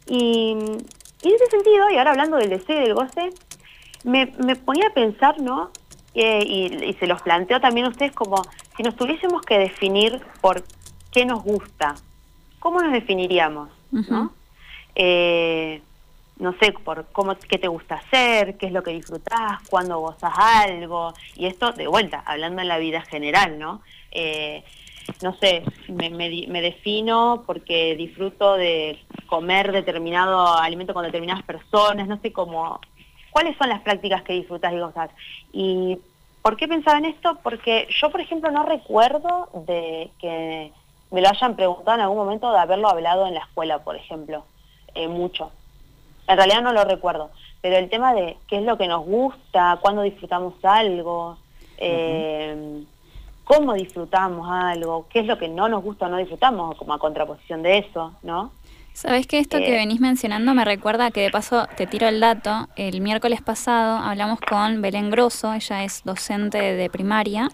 Y, 0.07 0.51
en 1.21 1.33
ese 1.35 1.45
sentido, 1.47 1.89
y 1.89 1.97
ahora 1.97 2.11
hablando 2.11 2.37
del 2.37 2.49
deseo 2.49 2.77
y 2.77 2.83
del 2.83 2.93
goce, 2.93 3.31
me, 4.03 4.27
me 4.37 4.55
ponía 4.55 4.87
a 4.87 4.93
pensar, 4.93 5.41
¿no? 5.41 5.71
y, 6.13 6.95
se 6.99 7.07
los 7.07 7.21
planteo 7.21 7.59
también 7.59 7.87
a 7.87 7.89
ustedes 7.89 8.11
como 8.13 8.41
si 8.77 8.83
nos 8.83 8.95
tuviésemos 8.95 9.41
que 9.41 9.57
definir 9.57 10.21
por 10.41 10.63
qué 11.11 11.25
nos 11.25 11.43
gusta, 11.43 11.95
¿cómo 12.59 12.81
nos 12.81 12.93
definiríamos? 12.93 13.69
¿no? 13.91 14.31
Eh, 14.95 15.81
no 16.39 16.53
sé, 16.53 16.71
por 16.71 17.05
cómo, 17.11 17.35
qué 17.35 17.57
te 17.57 17.67
gusta 17.67 17.95
hacer, 17.95 18.57
qué 18.57 18.67
es 18.67 18.71
lo 18.71 18.81
que 18.81 18.91
disfrutás, 18.91 19.59
cuándo 19.69 19.99
gozas 19.99 20.33
algo, 20.35 21.13
y 21.35 21.45
esto 21.45 21.73
de 21.73 21.87
vuelta, 21.87 22.23
hablando 22.25 22.61
en 22.61 22.69
la 22.69 22.77
vida 22.77 23.01
general, 23.01 23.59
¿no? 23.59 23.81
Eh, 24.11 24.63
no 25.21 25.35
sé, 25.35 25.63
me, 25.87 26.09
me, 26.09 26.61
defino 26.61 27.43
porque 27.45 27.95
disfruto 27.95 28.55
de 28.55 28.99
comer 29.27 29.71
determinado 29.71 30.55
alimento 30.57 30.93
con 30.93 31.03
determinadas 31.03 31.43
personas, 31.43 32.07
no 32.07 32.19
sé 32.21 32.31
cómo, 32.31 32.79
cuáles 33.31 33.57
son 33.57 33.69
las 33.69 33.81
prácticas 33.81 34.23
que 34.23 34.33
disfrutas 34.33 34.71
y 34.71 34.79
gozas. 34.79 35.09
Y 35.51 35.97
¿por 36.41 36.57
qué 36.57 36.67
pensaba 36.67 36.99
en 36.99 37.05
esto? 37.05 37.39
Porque 37.43 37.87
yo, 37.89 38.11
por 38.11 38.21
ejemplo, 38.21 38.51
no 38.51 38.63
recuerdo 38.63 39.49
de 39.65 40.11
que 40.19 40.71
me 41.11 41.21
lo 41.21 41.29
hayan 41.29 41.55
preguntado 41.55 41.95
en 41.95 42.01
algún 42.01 42.17
momento 42.17 42.51
de 42.51 42.59
haberlo 42.59 42.87
hablado 42.87 43.27
en 43.27 43.33
la 43.33 43.41
escuela, 43.41 43.83
por 43.83 43.95
ejemplo, 43.95 44.45
eh, 44.95 45.07
mucho. 45.07 45.51
En 46.29 46.37
realidad 46.37 46.61
no 46.61 46.71
lo 46.71 46.85
recuerdo, 46.85 47.31
pero 47.61 47.75
el 47.75 47.89
tema 47.89 48.13
de 48.13 48.37
qué 48.47 48.57
es 48.57 48.63
lo 48.63 48.77
que 48.77 48.87
nos 48.87 49.03
gusta, 49.03 49.79
cuándo 49.81 50.03
disfrutamos 50.03 50.53
algo, 50.63 51.37
eh, 51.77 52.83
cómo 53.43 53.73
disfrutamos 53.73 54.47
algo, 54.49 55.07
qué 55.09 55.21
es 55.21 55.25
lo 55.25 55.39
que 55.39 55.47
no 55.47 55.67
nos 55.67 55.83
gusta 55.83 56.05
o 56.05 56.09
no 56.09 56.17
disfrutamos, 56.17 56.77
como 56.77 56.93
a 56.93 56.99
contraposición 56.99 57.63
de 57.63 57.79
eso, 57.79 58.13
¿no? 58.21 58.51
Sabes 58.93 59.27
que 59.27 59.39
esto 59.39 59.57
que 59.57 59.69
eh. 59.69 59.77
venís 59.77 60.01
mencionando 60.01 60.53
me 60.53 60.65
recuerda 60.65 61.09
que 61.09 61.21
de 61.21 61.31
paso 61.31 61.67
te 61.77 61.87
tiro 61.87 62.07
el 62.07 62.19
dato. 62.19 62.67
El 62.75 63.01
miércoles 63.01 63.41
pasado 63.41 63.97
hablamos 63.97 64.39
con 64.41 64.81
Belén 64.81 65.09
Grosso, 65.09 65.53
ella 65.53 65.83
es 65.83 66.03
docente 66.03 66.57
de 66.57 66.89
primaria 66.89 67.49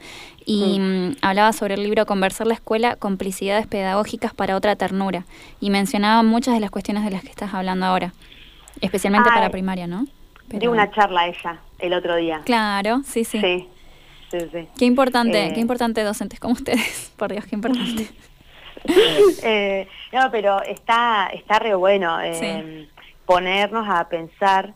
y 0.45 0.79
mm, 0.79 1.17
hablaba 1.21 1.53
sobre 1.53 1.75
el 1.75 1.83
libro 1.83 2.05
Conversar 2.05 2.47
la 2.47 2.55
escuela, 2.55 2.95
complicidades 2.95 3.67
pedagógicas 3.67 4.33
para 4.33 4.55
otra 4.55 4.75
ternura 4.75 5.23
y 5.61 5.69
mencionaba 5.69 6.23
muchas 6.23 6.55
de 6.55 6.61
las 6.61 6.71
cuestiones 6.71 7.05
de 7.05 7.11
las 7.11 7.21
que 7.21 7.29
estás 7.29 7.53
hablando 7.53 7.85
ahora, 7.85 8.13
especialmente 8.81 9.29
para 9.29 9.49
primaria, 9.49 9.87
¿no? 9.87 10.05
Pero... 10.47 10.71
una 10.71 10.91
charla 10.91 11.27
ella 11.27 11.59
el 11.79 11.93
otro 11.93 12.15
día. 12.15 12.41
Claro, 12.45 13.01
sí, 13.03 13.23
sí. 13.23 13.39
Sí, 13.41 13.69
sí, 14.51 14.67
Qué 14.77 14.85
importante, 14.85 15.49
qué 15.53 15.59
eh. 15.59 15.61
importante 15.61 16.03
docentes 16.03 16.39
como 16.39 16.53
ustedes, 16.53 17.13
por 17.17 17.31
Dios, 17.31 17.45
qué 17.45 17.55
importante. 17.55 18.07
eh, 19.43 19.87
no, 20.11 20.29
pero 20.31 20.61
está, 20.63 21.29
está 21.33 21.59
re 21.59 21.75
bueno 21.75 22.19
eh, 22.21 22.87
ponernos 23.25 23.87
a 23.89 24.07
pensar, 24.09 24.73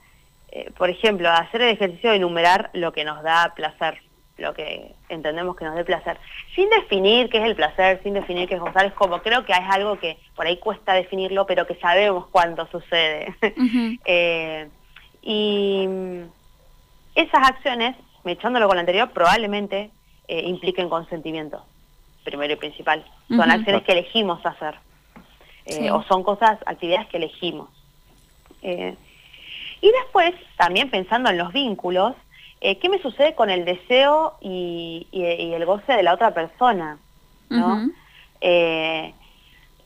por 0.77 0.89
ejemplo, 0.89 1.29
hacer 1.29 1.61
el 1.61 1.69
ejercicio 1.69 2.09
de 2.11 2.15
enumerar 2.17 2.69
lo 2.73 2.91
que 2.91 3.03
nos 3.03 3.21
da 3.21 3.53
placer, 3.55 4.01
lo 4.39 4.53
que 4.53 4.93
entendemos 5.09 5.55
que 5.55 5.65
nos 5.65 5.75
dé 5.75 5.83
placer, 5.83 6.17
sin 6.55 6.69
definir 6.69 7.29
qué 7.29 7.39
es 7.39 7.45
el 7.45 7.55
placer, 7.55 8.01
sin 8.03 8.13
definir 8.13 8.47
qué 8.47 8.55
es 8.55 8.61
gozar, 8.61 8.85
es 8.85 8.93
como 8.93 9.21
creo 9.21 9.45
que 9.45 9.51
es 9.51 9.69
algo 9.69 9.99
que 9.99 10.17
por 10.35 10.45
ahí 10.45 10.57
cuesta 10.57 10.93
definirlo, 10.93 11.45
pero 11.45 11.67
que 11.67 11.75
sabemos 11.75 12.27
cuándo 12.27 12.67
sucede. 12.67 13.35
Eh, 14.05 14.67
y 15.21 15.87
esas 17.13 17.47
acciones, 17.47 17.95
echándolo 18.25 18.67
con 18.67 18.77
lo 18.77 18.79
anterior, 18.79 19.11
probablemente 19.11 19.91
impliquen 20.27 20.89
consentimiento 20.89 21.63
primero 22.23 22.53
y 22.53 22.55
principal. 22.57 23.03
Son 23.27 23.51
acciones 23.51 23.83
que 23.83 23.91
elegimos 23.93 24.45
hacer. 24.45 24.75
Eh, 25.65 25.91
o 25.91 26.03
son 26.03 26.23
cosas, 26.23 26.57
actividades 26.65 27.07
que 27.07 27.17
elegimos. 27.17 27.69
Eh, 28.61 28.95
y 29.81 29.91
después, 29.91 30.33
también 30.57 30.89
pensando 30.89 31.29
en 31.29 31.37
los 31.37 31.53
vínculos, 31.53 32.15
eh, 32.61 32.77
¿qué 32.79 32.89
me 32.89 33.01
sucede 33.01 33.35
con 33.35 33.49
el 33.49 33.65
deseo 33.65 34.35
y, 34.41 35.07
el 35.11 35.65
goce 35.65 35.93
de 35.93 36.03
la 36.03 36.13
otra 36.13 36.33
persona? 36.33 36.97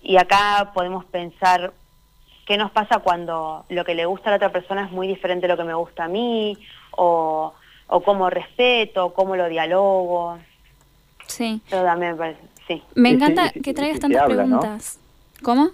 y 0.01 0.17
acá 0.17 0.71
podemos 0.73 1.05
pensar 1.05 1.71
qué 2.45 2.57
nos 2.57 2.71
pasa 2.71 2.99
cuando 2.99 3.65
lo 3.69 3.85
que 3.85 3.95
le 3.95 4.05
gusta 4.05 4.29
a 4.29 4.31
la 4.31 4.35
otra 4.37 4.51
persona 4.51 4.85
es 4.85 4.91
muy 4.91 5.07
diferente 5.07 5.45
a 5.45 5.49
lo 5.49 5.57
que 5.57 5.63
me 5.63 5.73
gusta 5.73 6.05
a 6.05 6.07
mí, 6.07 6.57
o, 6.91 7.53
o 7.87 8.03
cómo 8.03 8.29
respeto, 8.29 9.13
cómo 9.13 9.35
lo 9.35 9.47
dialogo. 9.47 10.39
Sí. 11.27 11.61
También 11.69 12.11
me 12.13 12.17
parece, 12.17 12.41
sí. 12.67 12.83
Me 12.95 13.09
encanta 13.09 13.51
que 13.51 13.73
traigas 13.73 13.99
tantas 13.99 14.25
preguntas. 14.25 14.99
¿Cómo? 15.41 15.69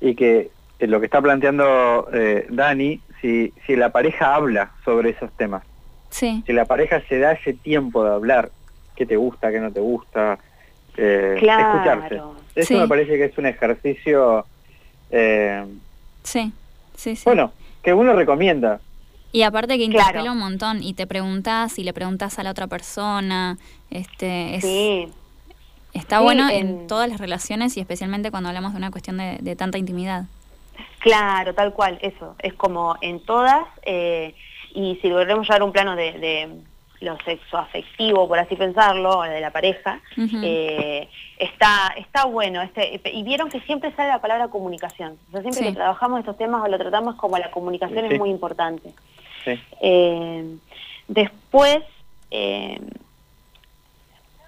Y 0.00 0.14
que 0.14 0.50
eh, 0.78 0.86
lo 0.86 1.00
que 1.00 1.06
está 1.06 1.20
planteando 1.20 2.08
eh, 2.12 2.46
Dani, 2.50 3.00
si, 3.20 3.52
si 3.66 3.76
la 3.76 3.90
pareja 3.90 4.34
habla 4.34 4.72
sobre 4.84 5.10
esos 5.10 5.30
temas, 5.32 5.62
sí. 6.10 6.42
si 6.46 6.52
la 6.52 6.64
pareja 6.64 7.02
se 7.08 7.18
da 7.18 7.32
ese 7.32 7.52
tiempo 7.52 8.04
de 8.04 8.12
hablar, 8.12 8.50
qué 8.94 9.06
te 9.06 9.16
gusta, 9.16 9.50
qué 9.50 9.60
no 9.60 9.72
te 9.72 9.80
gusta, 9.80 10.38
eh, 10.96 11.34
escucharse. 11.36 12.20
Eso 12.54 12.78
me 12.78 12.88
parece 12.88 13.16
que 13.16 13.24
es 13.24 13.38
un 13.38 13.46
ejercicio... 13.46 14.46
Eh, 15.10 15.64
sí, 16.22 16.52
sí, 16.96 17.16
sí. 17.16 17.22
Bueno, 17.24 17.52
que 17.82 17.92
uno 17.92 18.14
recomienda. 18.14 18.80
Y 19.32 19.42
aparte 19.42 19.76
que 19.76 19.84
interpela 19.84 20.32
un 20.32 20.38
montón 20.38 20.82
y 20.82 20.94
te 20.94 21.06
preguntas 21.06 21.78
y 21.78 21.84
le 21.84 21.92
preguntas 21.92 22.38
a 22.38 22.42
la 22.42 22.50
otra 22.50 22.66
persona, 22.68 23.58
este, 23.90 24.58
sí. 24.62 25.08
está 25.92 26.20
bueno 26.20 26.48
en... 26.48 26.86
todas 26.86 27.08
las 27.08 27.20
relaciones 27.20 27.76
y 27.76 27.80
especialmente 27.80 28.30
cuando 28.30 28.48
hablamos 28.48 28.72
de 28.72 28.78
una 28.78 28.90
cuestión 28.90 29.18
de, 29.18 29.56
tanta 29.56 29.76
intimidad. 29.76 30.24
Claro, 31.00 31.54
tal 31.54 31.74
cual, 31.74 31.98
eso, 32.00 32.34
es 32.38 32.54
como 32.54 32.96
en 33.02 33.20
todas, 33.20 33.66
eh, 33.82 34.34
y 34.76 34.96
si 35.00 35.08
logremos 35.08 35.48
llevar 35.48 35.62
un 35.62 35.72
plano 35.72 35.96
de, 35.96 36.50
lo 37.00 37.16
sexo 37.24 37.56
afectivo, 37.56 38.28
por 38.28 38.38
así 38.38 38.56
pensarlo, 38.56 39.22
de 39.22 39.40
la 39.40 39.50
pareja, 39.50 40.00
eh, 40.42 41.08
está, 41.38 41.94
está 41.96 42.26
bueno. 42.26 42.60
Este, 42.60 43.00
y 43.10 43.22
vieron 43.22 43.48
que 43.48 43.60
siempre 43.60 43.90
sale 43.94 44.10
la 44.10 44.20
palabra 44.20 44.48
comunicación. 44.48 45.18
O 45.28 45.32
sea, 45.32 45.40
siempre 45.40 45.64
que 45.64 45.72
trabajamos 45.72 46.20
estos 46.20 46.36
temas 46.36 46.62
o 46.62 46.68
lo 46.68 46.76
tratamos 46.76 47.14
como 47.14 47.38
la 47.38 47.50
comunicación 47.50 48.04
es 48.04 48.18
muy 48.18 48.28
importante. 48.28 48.92
Eh, 49.80 50.56
después, 51.08 51.78
eh, 52.30 52.78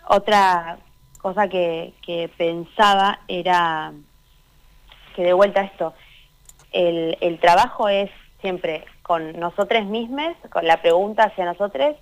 otra 0.09 0.79
cosa 1.23 1.49
que, 1.49 1.95
pensaba 2.37 3.21
era 3.29 3.93
que 5.17 5.23
de 5.23 5.33
vuelta 5.33 5.63
esto, 5.63 5.95
el, 6.71 7.17
el 7.23 7.39
trabajo 7.39 7.89
es 7.89 8.11
siempre 8.43 8.85
con 9.09 9.41
nosotros 9.41 9.87
mismos, 9.87 10.37
con 10.53 10.67
la 10.67 10.83
pregunta 10.83 11.25
hacia 11.25 11.47
nosotros 11.47 11.97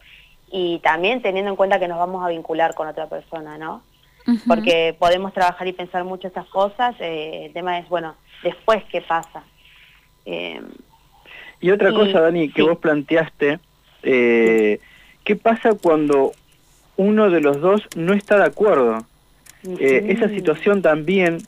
y 0.51 0.81
también 0.81 1.23
teniendo 1.23 1.53
en 1.53 1.57
cuenta 1.57 1.79
que 1.79 1.87
nos 1.87 1.99
vamos 1.99 2.25
a 2.25 2.29
vincular 2.29 2.75
con 2.75 2.89
otra 2.89 3.07
persona, 3.09 3.57
¿no? 3.57 3.83
Porque 4.49 4.97
podemos 4.99 5.33
trabajar 5.33 5.69
y 5.69 5.73
pensar 5.73 6.03
mucho 6.03 6.27
estas 6.27 6.47
cosas, 6.47 6.97
eh, 6.99 7.47
el 7.47 7.53
tema 7.53 7.79
es, 7.79 7.89
bueno, 7.89 8.17
después 8.43 8.83
qué 8.91 9.01
pasa. 9.01 9.45
Eh, 10.25 10.61
y 11.61 11.71
otra 11.71 11.93
cosa, 11.93 12.23
Dani, 12.23 12.51
que 12.51 12.63
vos 12.63 12.79
planteaste, 12.79 13.61
eh, 14.03 14.81
¿qué 15.23 15.37
pasa 15.37 15.75
cuando 15.81 16.33
uno 16.97 17.31
de 17.31 17.41
los 17.41 17.61
dos 17.61 17.83
no 17.95 18.15
está 18.15 18.37
de 18.37 18.47
acuerdo? 18.47 19.07
esa 19.81 20.29
situación 20.29 20.81
también 20.81 21.39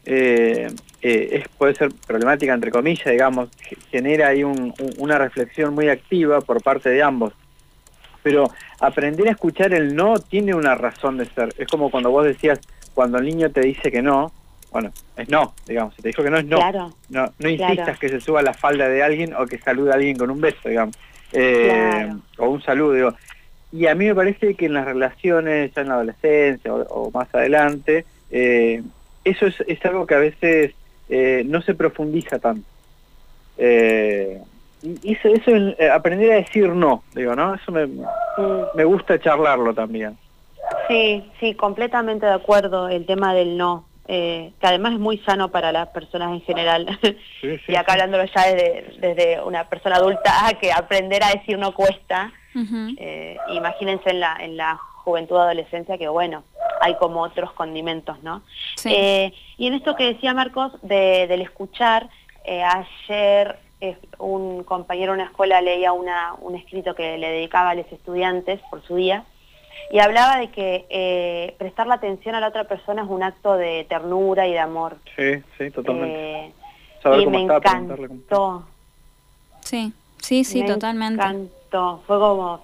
es, 1.01 1.49
puede 1.57 1.75
ser 1.75 1.91
problemática, 2.07 2.53
entre 2.53 2.71
comillas, 2.71 3.07
digamos, 3.07 3.49
genera 3.91 4.29
ahí 4.29 4.45
una 4.45 5.19
reflexión 5.19 5.75
muy 5.75 5.89
activa 5.89 6.41
por 6.41 6.63
parte 6.63 6.91
de 6.91 7.03
ambos 7.03 7.33
pero 8.23 8.51
aprender 8.81 9.29
a 9.29 9.31
escuchar 9.31 9.73
el 9.73 9.95
no 9.95 10.19
tiene 10.19 10.55
una 10.55 10.75
razón 10.75 11.17
de 11.17 11.25
ser. 11.27 11.55
Es 11.57 11.67
como 11.69 11.91
cuando 11.91 12.11
vos 12.11 12.27
decías, 12.27 12.61
cuando 12.93 13.19
el 13.19 13.25
niño 13.25 13.51
te 13.51 13.63
dice 13.63 13.91
que 13.91 14.03
no, 14.03 14.33
bueno, 14.71 14.93
es 15.17 15.29
no, 15.29 15.55
digamos, 15.67 15.95
si 15.95 16.03
te 16.03 16.09
dijo 16.09 16.23
que 16.23 16.31
no 16.31 16.39
es 16.39 16.45
no. 16.45 16.59
no, 17.09 17.33
no 17.39 17.49
insistas 17.49 17.99
que 17.99 18.09
se 18.11 18.21
suba 18.21 18.41
a 18.41 18.43
la 18.43 18.53
falda 18.53 18.87
de 18.89 19.03
alguien 19.03 19.35
o 19.35 19.47
que 19.47 19.59
salude 19.59 19.93
a 19.93 19.95
alguien 19.95 20.17
con 20.17 20.31
un 20.31 20.41
beso, 20.41 20.69
digamos, 20.69 20.95
eh, 21.33 22.13
o 22.37 22.49
un 22.51 22.63
saludo, 22.63 22.93
digo. 22.93 23.15
Y 23.73 23.87
a 23.87 23.95
mí 23.95 24.07
me 24.07 24.15
parece 24.15 24.55
que 24.55 24.67
en 24.67 24.75
las 24.75 24.85
relaciones, 24.85 25.73
ya 25.75 25.83
en 25.83 25.89
la 25.89 25.95
adolescencia 25.95 26.75
o, 26.75 27.11
más 27.11 27.35
adelante, 27.35 28.05
eh, 28.31 28.83
eso 29.25 29.47
es, 29.47 29.57
es, 29.67 29.83
algo 29.85 30.07
que 30.07 30.15
a 30.15 30.19
veces 30.19 30.75
eh, 31.09 31.43
no 31.47 31.63
se 31.63 31.75
profundiza 31.75 32.39
tanto. 32.39 32.67
Eh, 33.57 34.41
y 34.83 35.13
eso, 35.13 35.29
eso 35.29 35.51
eh, 35.51 35.91
aprender 35.91 36.33
a 36.33 36.37
decir 36.37 36.69
no, 36.69 37.03
digo, 37.15 37.35
¿no? 37.35 37.55
Eso 37.55 37.73
me, 37.73 37.89
me 38.75 38.85
gusta 38.85 39.19
charlarlo 39.19 39.75
también. 39.75 40.17
Sí, 40.87 41.25
sí, 41.41 41.55
completamente 41.55 42.27
de 42.27 42.33
acuerdo 42.33 42.89
el 42.89 43.07
tema 43.07 43.35
del 43.35 43.57
no, 43.57 43.87
eh, 44.11 44.53
que 44.59 44.67
además 44.67 44.95
es 44.95 44.99
muy 44.99 45.19
sano 45.19 45.51
para 45.51 45.71
las 45.71 45.89
personas 45.89 46.33
en 46.33 46.41
general. 46.41 46.99
y 47.69 47.75
acá 47.75 47.93
hablándolo 47.93 48.25
ya 48.25 48.47
desde, 48.47 48.95
desde, 48.99 49.43
una 49.43 49.69
persona 49.69 49.97
adulta, 49.97 50.33
que 50.61 50.73
aprender 50.73 51.23
a 51.23 51.31
decir 51.31 51.59
no 51.59 51.75
cuesta. 51.75 52.33
Eh, 52.97 53.37
imagínense 53.53 54.11
en 54.11 54.19
la, 54.19 54.37
en 54.41 54.57
la 54.57 54.77
juventud 55.05 55.37
adolescencia 55.37 55.97
que 55.97 56.09
bueno, 56.09 56.43
hay 56.81 56.97
como 56.97 57.23
otros 57.23 57.53
condimentos, 57.53 58.21
¿no? 58.25 58.43
Y 58.85 59.67
en 59.67 59.75
esto 59.75 59.97
que 59.97 60.05
decía 60.05 60.35
Marcos 60.35 60.73
de, 60.83 61.27
del 61.27 61.43
escuchar, 61.43 62.09
ayer 62.45 63.59
un 64.19 64.65
compañero 64.65 65.13
de 65.13 65.21
una 65.21 65.29
escuela 65.29 65.61
leía 65.61 65.93
una, 65.93 66.35
un 66.41 66.57
escrito 66.57 66.95
que 66.95 67.17
le 67.19 67.31
dedicaba 67.31 67.71
a 67.71 67.75
los 67.75 67.91
estudiantes 67.93 68.61
por 68.71 68.83
su 68.83 68.97
día 68.97 69.25
y 69.91 70.01
hablaba 70.01 70.39
de 70.39 70.51
que 70.51 70.87
eh, 70.91 71.55
prestar 71.59 71.87
la 71.87 71.95
atención 71.95 72.35
a 72.35 72.41
la 72.41 72.49
otra 72.49 72.65
persona 72.65 73.03
es 73.03 73.09
un 73.09 73.23
acto 73.23 73.55
de 73.55 73.87
ternura 73.89 74.47
y 74.47 74.53
de 74.53 74.59
amor. 74.59 74.99
Sí, 75.17 75.43
sí, 75.57 75.71
totalmente. 75.71 76.47
Eh, 76.47 76.53
y 77.23 77.27
me 77.27 77.43
encantó. 77.43 78.67
Sí, 79.61 79.93
sí, 80.19 80.45
sí, 80.45 80.65
totalmente. 80.67 81.23
Me 81.23 81.31
encantó. 81.31 82.03
Fue 82.07 82.19
como 82.19 82.61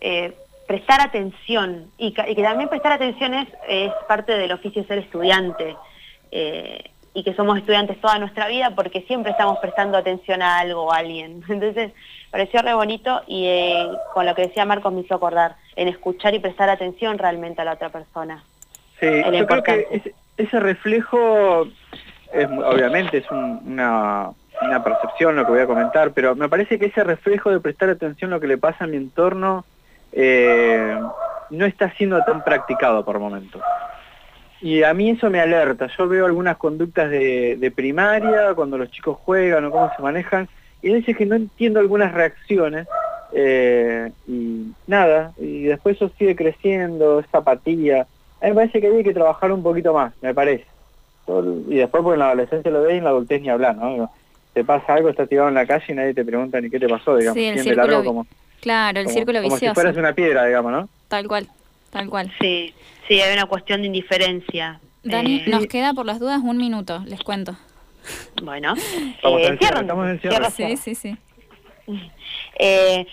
eh, 0.00 0.34
prestar 0.66 1.00
atención 1.00 1.90
y, 1.98 2.08
y, 2.08 2.34
que 2.34 2.42
también 2.42 2.68
prestar 2.68 2.92
atención 2.92 3.34
es, 3.34 3.48
es 3.68 3.92
parte 4.08 4.32
del 4.32 4.52
oficio 4.52 4.82
de 4.82 4.88
ser 4.88 4.98
estudiante. 4.98 5.76
Eh, 6.30 6.90
y 7.16 7.22
que 7.24 7.32
somos 7.32 7.56
estudiantes 7.56 7.98
toda 7.98 8.18
nuestra 8.18 8.46
vida 8.46 8.72
porque 8.76 9.00
siempre 9.06 9.30
estamos 9.30 9.58
prestando 9.58 9.96
atención 9.96 10.42
a 10.42 10.58
algo 10.58 10.82
o 10.82 10.92
a 10.92 10.98
alguien. 10.98 11.42
Entonces, 11.48 11.92
pareció 12.30 12.60
re 12.60 12.74
bonito 12.74 13.22
y 13.26 13.46
eh, 13.46 13.88
con 14.12 14.26
lo 14.26 14.34
que 14.34 14.42
decía 14.42 14.66
Marcos 14.66 14.92
me 14.92 15.00
hizo 15.00 15.14
acordar, 15.14 15.56
en 15.76 15.88
escuchar 15.88 16.34
y 16.34 16.40
prestar 16.40 16.68
atención 16.68 17.16
realmente 17.16 17.62
a 17.62 17.64
la 17.64 17.72
otra 17.72 17.88
persona. 17.88 18.44
Sí, 19.00 19.06
yo 19.32 19.46
creo 19.46 19.62
que 19.62 20.02
ese, 20.36 20.60
reflejo, 20.60 21.66
es, 22.34 22.48
obviamente 22.48 23.18
es 23.18 23.30
una, 23.30 24.30
una 24.60 24.84
percepción 24.84 25.36
lo 25.36 25.46
que 25.46 25.52
voy 25.52 25.60
a 25.60 25.66
comentar, 25.66 26.12
pero 26.12 26.36
me 26.36 26.50
parece 26.50 26.78
que 26.78 26.86
ese 26.86 27.02
reflejo 27.02 27.50
de 27.50 27.60
prestar 27.60 27.88
atención 27.88 28.30
a 28.32 28.36
lo 28.36 28.40
que 28.40 28.46
le 28.46 28.58
pasa 28.58 28.84
a 28.84 28.86
mi 28.86 28.98
entorno 28.98 29.64
eh, 30.18 30.98
no 31.50 31.66
está 31.66 31.92
siendo 31.92 32.22
tan 32.24 32.42
practicado 32.42 33.04
por 33.04 33.18
momentos. 33.18 33.60
Y 34.62 34.82
a 34.82 34.94
mí 34.94 35.10
eso 35.10 35.28
me 35.28 35.40
alerta. 35.40 35.88
Yo 35.96 36.08
veo 36.08 36.24
algunas 36.24 36.56
conductas 36.56 37.10
de, 37.10 37.72
primaria, 37.76 38.54
cuando 38.54 38.78
los 38.78 38.90
chicos 38.90 39.18
juegan 39.22 39.66
o 39.66 39.70
cómo 39.70 39.92
se 39.94 40.02
manejan, 40.02 40.48
y 40.82 40.90
a 40.90 40.94
veces 40.94 41.16
que 41.16 41.26
no 41.26 41.36
entiendo 41.36 41.80
algunas 41.80 42.12
reacciones, 42.14 42.88
eh, 43.32 44.10
y 44.26 44.68
nada, 44.86 45.32
y 45.36 45.64
después 45.64 45.96
eso 45.96 46.10
sigue 46.18 46.34
creciendo, 46.34 47.20
esa 47.20 47.38
apatía. 47.38 48.06
A 48.40 48.46
mí 48.46 48.50
me 48.50 48.54
parece 48.54 48.80
que 48.80 48.86
hay 48.86 49.04
que 49.04 49.12
trabajar 49.12 49.52
un 49.52 49.62
poquito 49.62 49.92
más, 49.92 50.14
me 50.22 50.32
parece. 50.32 50.64
Y 51.68 51.76
después 51.76 52.02
porque 52.02 52.14
en 52.14 52.20
la 52.20 52.26
adolescencia 52.28 52.70
lo 52.70 52.82
ve 52.82 52.94
y 52.94 52.98
en 52.98 53.04
la 53.04 53.10
adultez 53.10 53.42
ni 53.42 53.50
hablar, 53.50 53.76
¿no? 53.76 54.10
Te 54.54 54.64
pasa 54.64 54.94
algo, 54.94 55.10
estás 55.10 55.28
tirado 55.28 55.48
en 55.48 55.54
la 55.54 55.66
calle 55.66 55.84
y 55.88 55.94
nadie 55.94 56.14
te 56.14 56.24
pregunta 56.24 56.58
ni 56.60 56.70
qué 56.70 56.80
te 56.80 56.88
pasó, 56.88 57.16
digamos. 57.16 57.38
Sí, 57.38 57.74
como, 58.04 58.26
claro, 58.60 59.00
el 59.00 59.08
círculo 59.08 59.40
vicioso. 59.40 59.58
Como 59.58 59.70
si 59.70 59.74
fueras 59.74 59.96
una 59.96 60.14
piedra, 60.14 60.44
digamos, 60.46 60.72
¿no? 60.72 60.88
Tal 61.08 61.26
cual, 61.28 61.48
tal 61.90 62.08
cual. 62.08 62.32
Sí. 62.40 62.74
Sí, 63.08 63.20
hay 63.20 63.32
una 63.32 63.46
cuestión 63.46 63.82
de 63.82 63.86
indiferencia. 63.86 64.80
Dani, 65.04 65.36
eh, 65.36 65.44
nos 65.46 65.66
queda 65.66 65.94
por 65.94 66.06
las 66.06 66.18
dudas 66.18 66.40
un 66.42 66.56
minuto, 66.56 67.02
les 67.06 67.20
cuento. 67.22 67.56
Bueno, 68.42 68.74
eh, 68.76 69.56
cierran, 69.58 70.50
Sí, 70.50 70.76
sí, 70.76 70.94
sí. 70.94 71.16
Eh, 72.58 73.06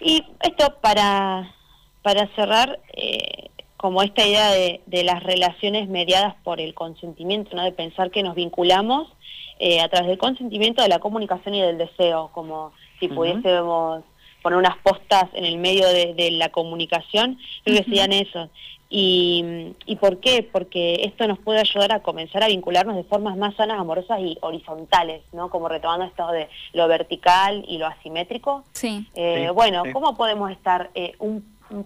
y 0.00 0.22
esto 0.42 0.76
para, 0.82 1.54
para 2.02 2.26
cerrar, 2.34 2.78
eh, 2.92 3.48
como 3.78 4.02
esta 4.02 4.26
idea 4.26 4.50
de, 4.50 4.82
de, 4.84 5.04
las 5.04 5.22
relaciones 5.22 5.88
mediadas 5.88 6.34
por 6.44 6.60
el 6.60 6.74
consentimiento, 6.74 7.56
¿no? 7.56 7.64
de 7.64 7.72
pensar 7.72 8.10
que 8.10 8.22
nos 8.22 8.34
vinculamos 8.34 9.10
eh, 9.58 9.80
a 9.80 9.88
través 9.88 10.08
del 10.08 10.18
consentimiento, 10.18 10.82
de 10.82 10.88
la 10.88 10.98
comunicación 10.98 11.54
y 11.54 11.62
del 11.62 11.78
deseo, 11.78 12.30
como 12.32 12.72
si 13.00 13.08
pudiésemos 13.08 14.04
poner 14.44 14.58
unas 14.58 14.76
postas 14.76 15.24
en 15.32 15.46
el 15.46 15.56
medio 15.56 15.88
de, 15.88 16.30
la 16.32 16.50
comunicación, 16.50 17.38
creo 17.64 17.78
que 17.78 17.84
serían 17.84 18.12
eso. 18.12 18.50
Y, 18.90 19.74
¿Y 19.86 19.96
por 19.96 20.20
qué? 20.20 20.46
Porque 20.52 21.00
esto 21.04 21.26
nos 21.26 21.38
puede 21.38 21.60
ayudar 21.60 21.92
a 21.92 22.00
comenzar 22.00 22.44
a 22.44 22.48
vincularnos 22.48 22.94
de 22.94 23.04
formas 23.04 23.38
más 23.38 23.56
sanas, 23.56 23.80
amorosas 23.80 24.20
y 24.20 24.36
horizontales, 24.42 25.22
¿no? 25.32 25.48
Como 25.48 25.66
retomando 25.68 26.04
esto 26.04 26.30
de 26.30 26.48
lo 26.74 26.86
vertical 26.88 27.64
y 27.66 27.78
lo 27.78 27.86
asimétrico. 27.86 28.64
Sí. 28.72 29.08
Eh, 29.14 29.50
bueno, 29.54 29.82
¿cómo 29.94 30.14
podemos 30.14 30.50
estar 30.50 30.90
eh, 30.94 31.14
un, 31.18 31.42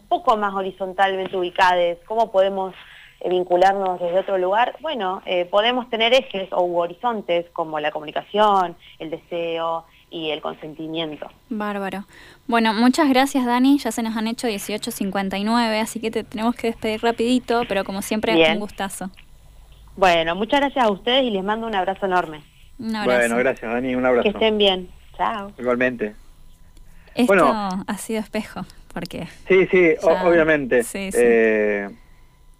poco 0.08 0.36
más 0.36 0.52
horizontalmente 0.52 1.36
ubicados? 1.36 1.98
¿Cómo 2.06 2.32
podemos 2.32 2.74
eh, 3.20 3.30
vincularnos 3.30 4.00
desde 4.00 4.18
otro 4.18 4.36
lugar? 4.36 4.76
Bueno, 4.80 5.22
podemos 5.48 5.88
tener 5.90 6.12
ejes 6.12 6.48
o 6.50 6.64
horizontes 6.64 7.46
como 7.52 7.78
la 7.78 7.92
comunicación, 7.92 8.76
el 8.98 9.10
deseo, 9.10 9.84
y 10.10 10.30
el 10.30 10.40
consentimiento. 10.40 11.30
Bárbaro. 11.48 12.04
Bueno, 12.46 12.72
muchas 12.74 13.08
gracias 13.08 13.44
Dani, 13.46 13.78
ya 13.78 13.92
se 13.92 14.02
nos 14.02 14.16
han 14.16 14.26
hecho 14.26 14.48
18.59, 14.48 15.80
así 15.80 16.00
que 16.00 16.10
te 16.10 16.24
tenemos 16.24 16.54
que 16.54 16.68
despedir 16.68 17.02
rapidito, 17.02 17.62
pero 17.68 17.84
como 17.84 18.02
siempre 18.02 18.34
un 18.52 18.60
gustazo. 18.60 19.10
Bueno, 19.96 20.34
muchas 20.34 20.60
gracias 20.60 20.84
a 20.84 20.90
ustedes 20.90 21.24
y 21.24 21.30
les 21.30 21.44
mando 21.44 21.66
un 21.66 21.74
abrazo 21.74 22.06
enorme. 22.06 22.42
Un 22.78 22.94
abrazo. 22.94 23.18
Bueno, 23.18 23.36
gracias 23.36 23.72
Dani, 23.72 23.94
un 23.94 24.06
abrazo. 24.06 24.22
Que 24.22 24.28
estén 24.30 24.58
bien. 24.58 24.88
Chao. 25.16 25.52
Igualmente. 25.58 26.14
Esto 27.14 27.26
bueno, 27.26 27.84
ha 27.86 27.98
sido 27.98 28.20
espejo, 28.20 28.64
porque... 28.94 29.26
Sí, 29.48 29.66
sí, 29.66 29.94
obviamente. 30.02 30.84
Sí, 30.84 31.10
sí. 31.10 31.18
Eh, 31.20 31.88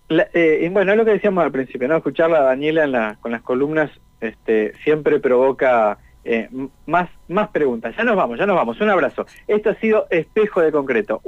eh, 0.09 0.69
bueno, 0.73 0.93
es 0.93 0.99
lo 0.99 1.05
que 1.05 1.13
decíamos 1.13 1.45
al 1.45 1.53
principio, 1.53 1.87
¿no? 1.87 1.97
Escucharla 1.97 2.39
a 2.39 2.43
Daniela 2.43 2.85
en 2.85 2.93
la, 2.93 3.17
con 3.21 3.31
las 3.31 3.43
columnas 3.43 3.91
este, 4.21 4.75
siempre 4.83 5.21
provoca 5.21 5.99
eh, 6.25 6.49
más, 6.87 7.09
más 7.29 7.49
preguntas. 7.49 7.95
Ya 7.97 8.05
nos 8.05 8.17
vamos, 8.17 8.39
ya 8.39 8.47
nos 8.47 8.57
vamos. 8.57 8.81
Un 8.81 8.91
abrazo. 8.91 9.27
Esto 9.47 9.71
ha 9.71 9.75
sido 9.77 10.07
Espejo 10.11 10.61
de 10.61 10.73
Concreto. 10.73 11.21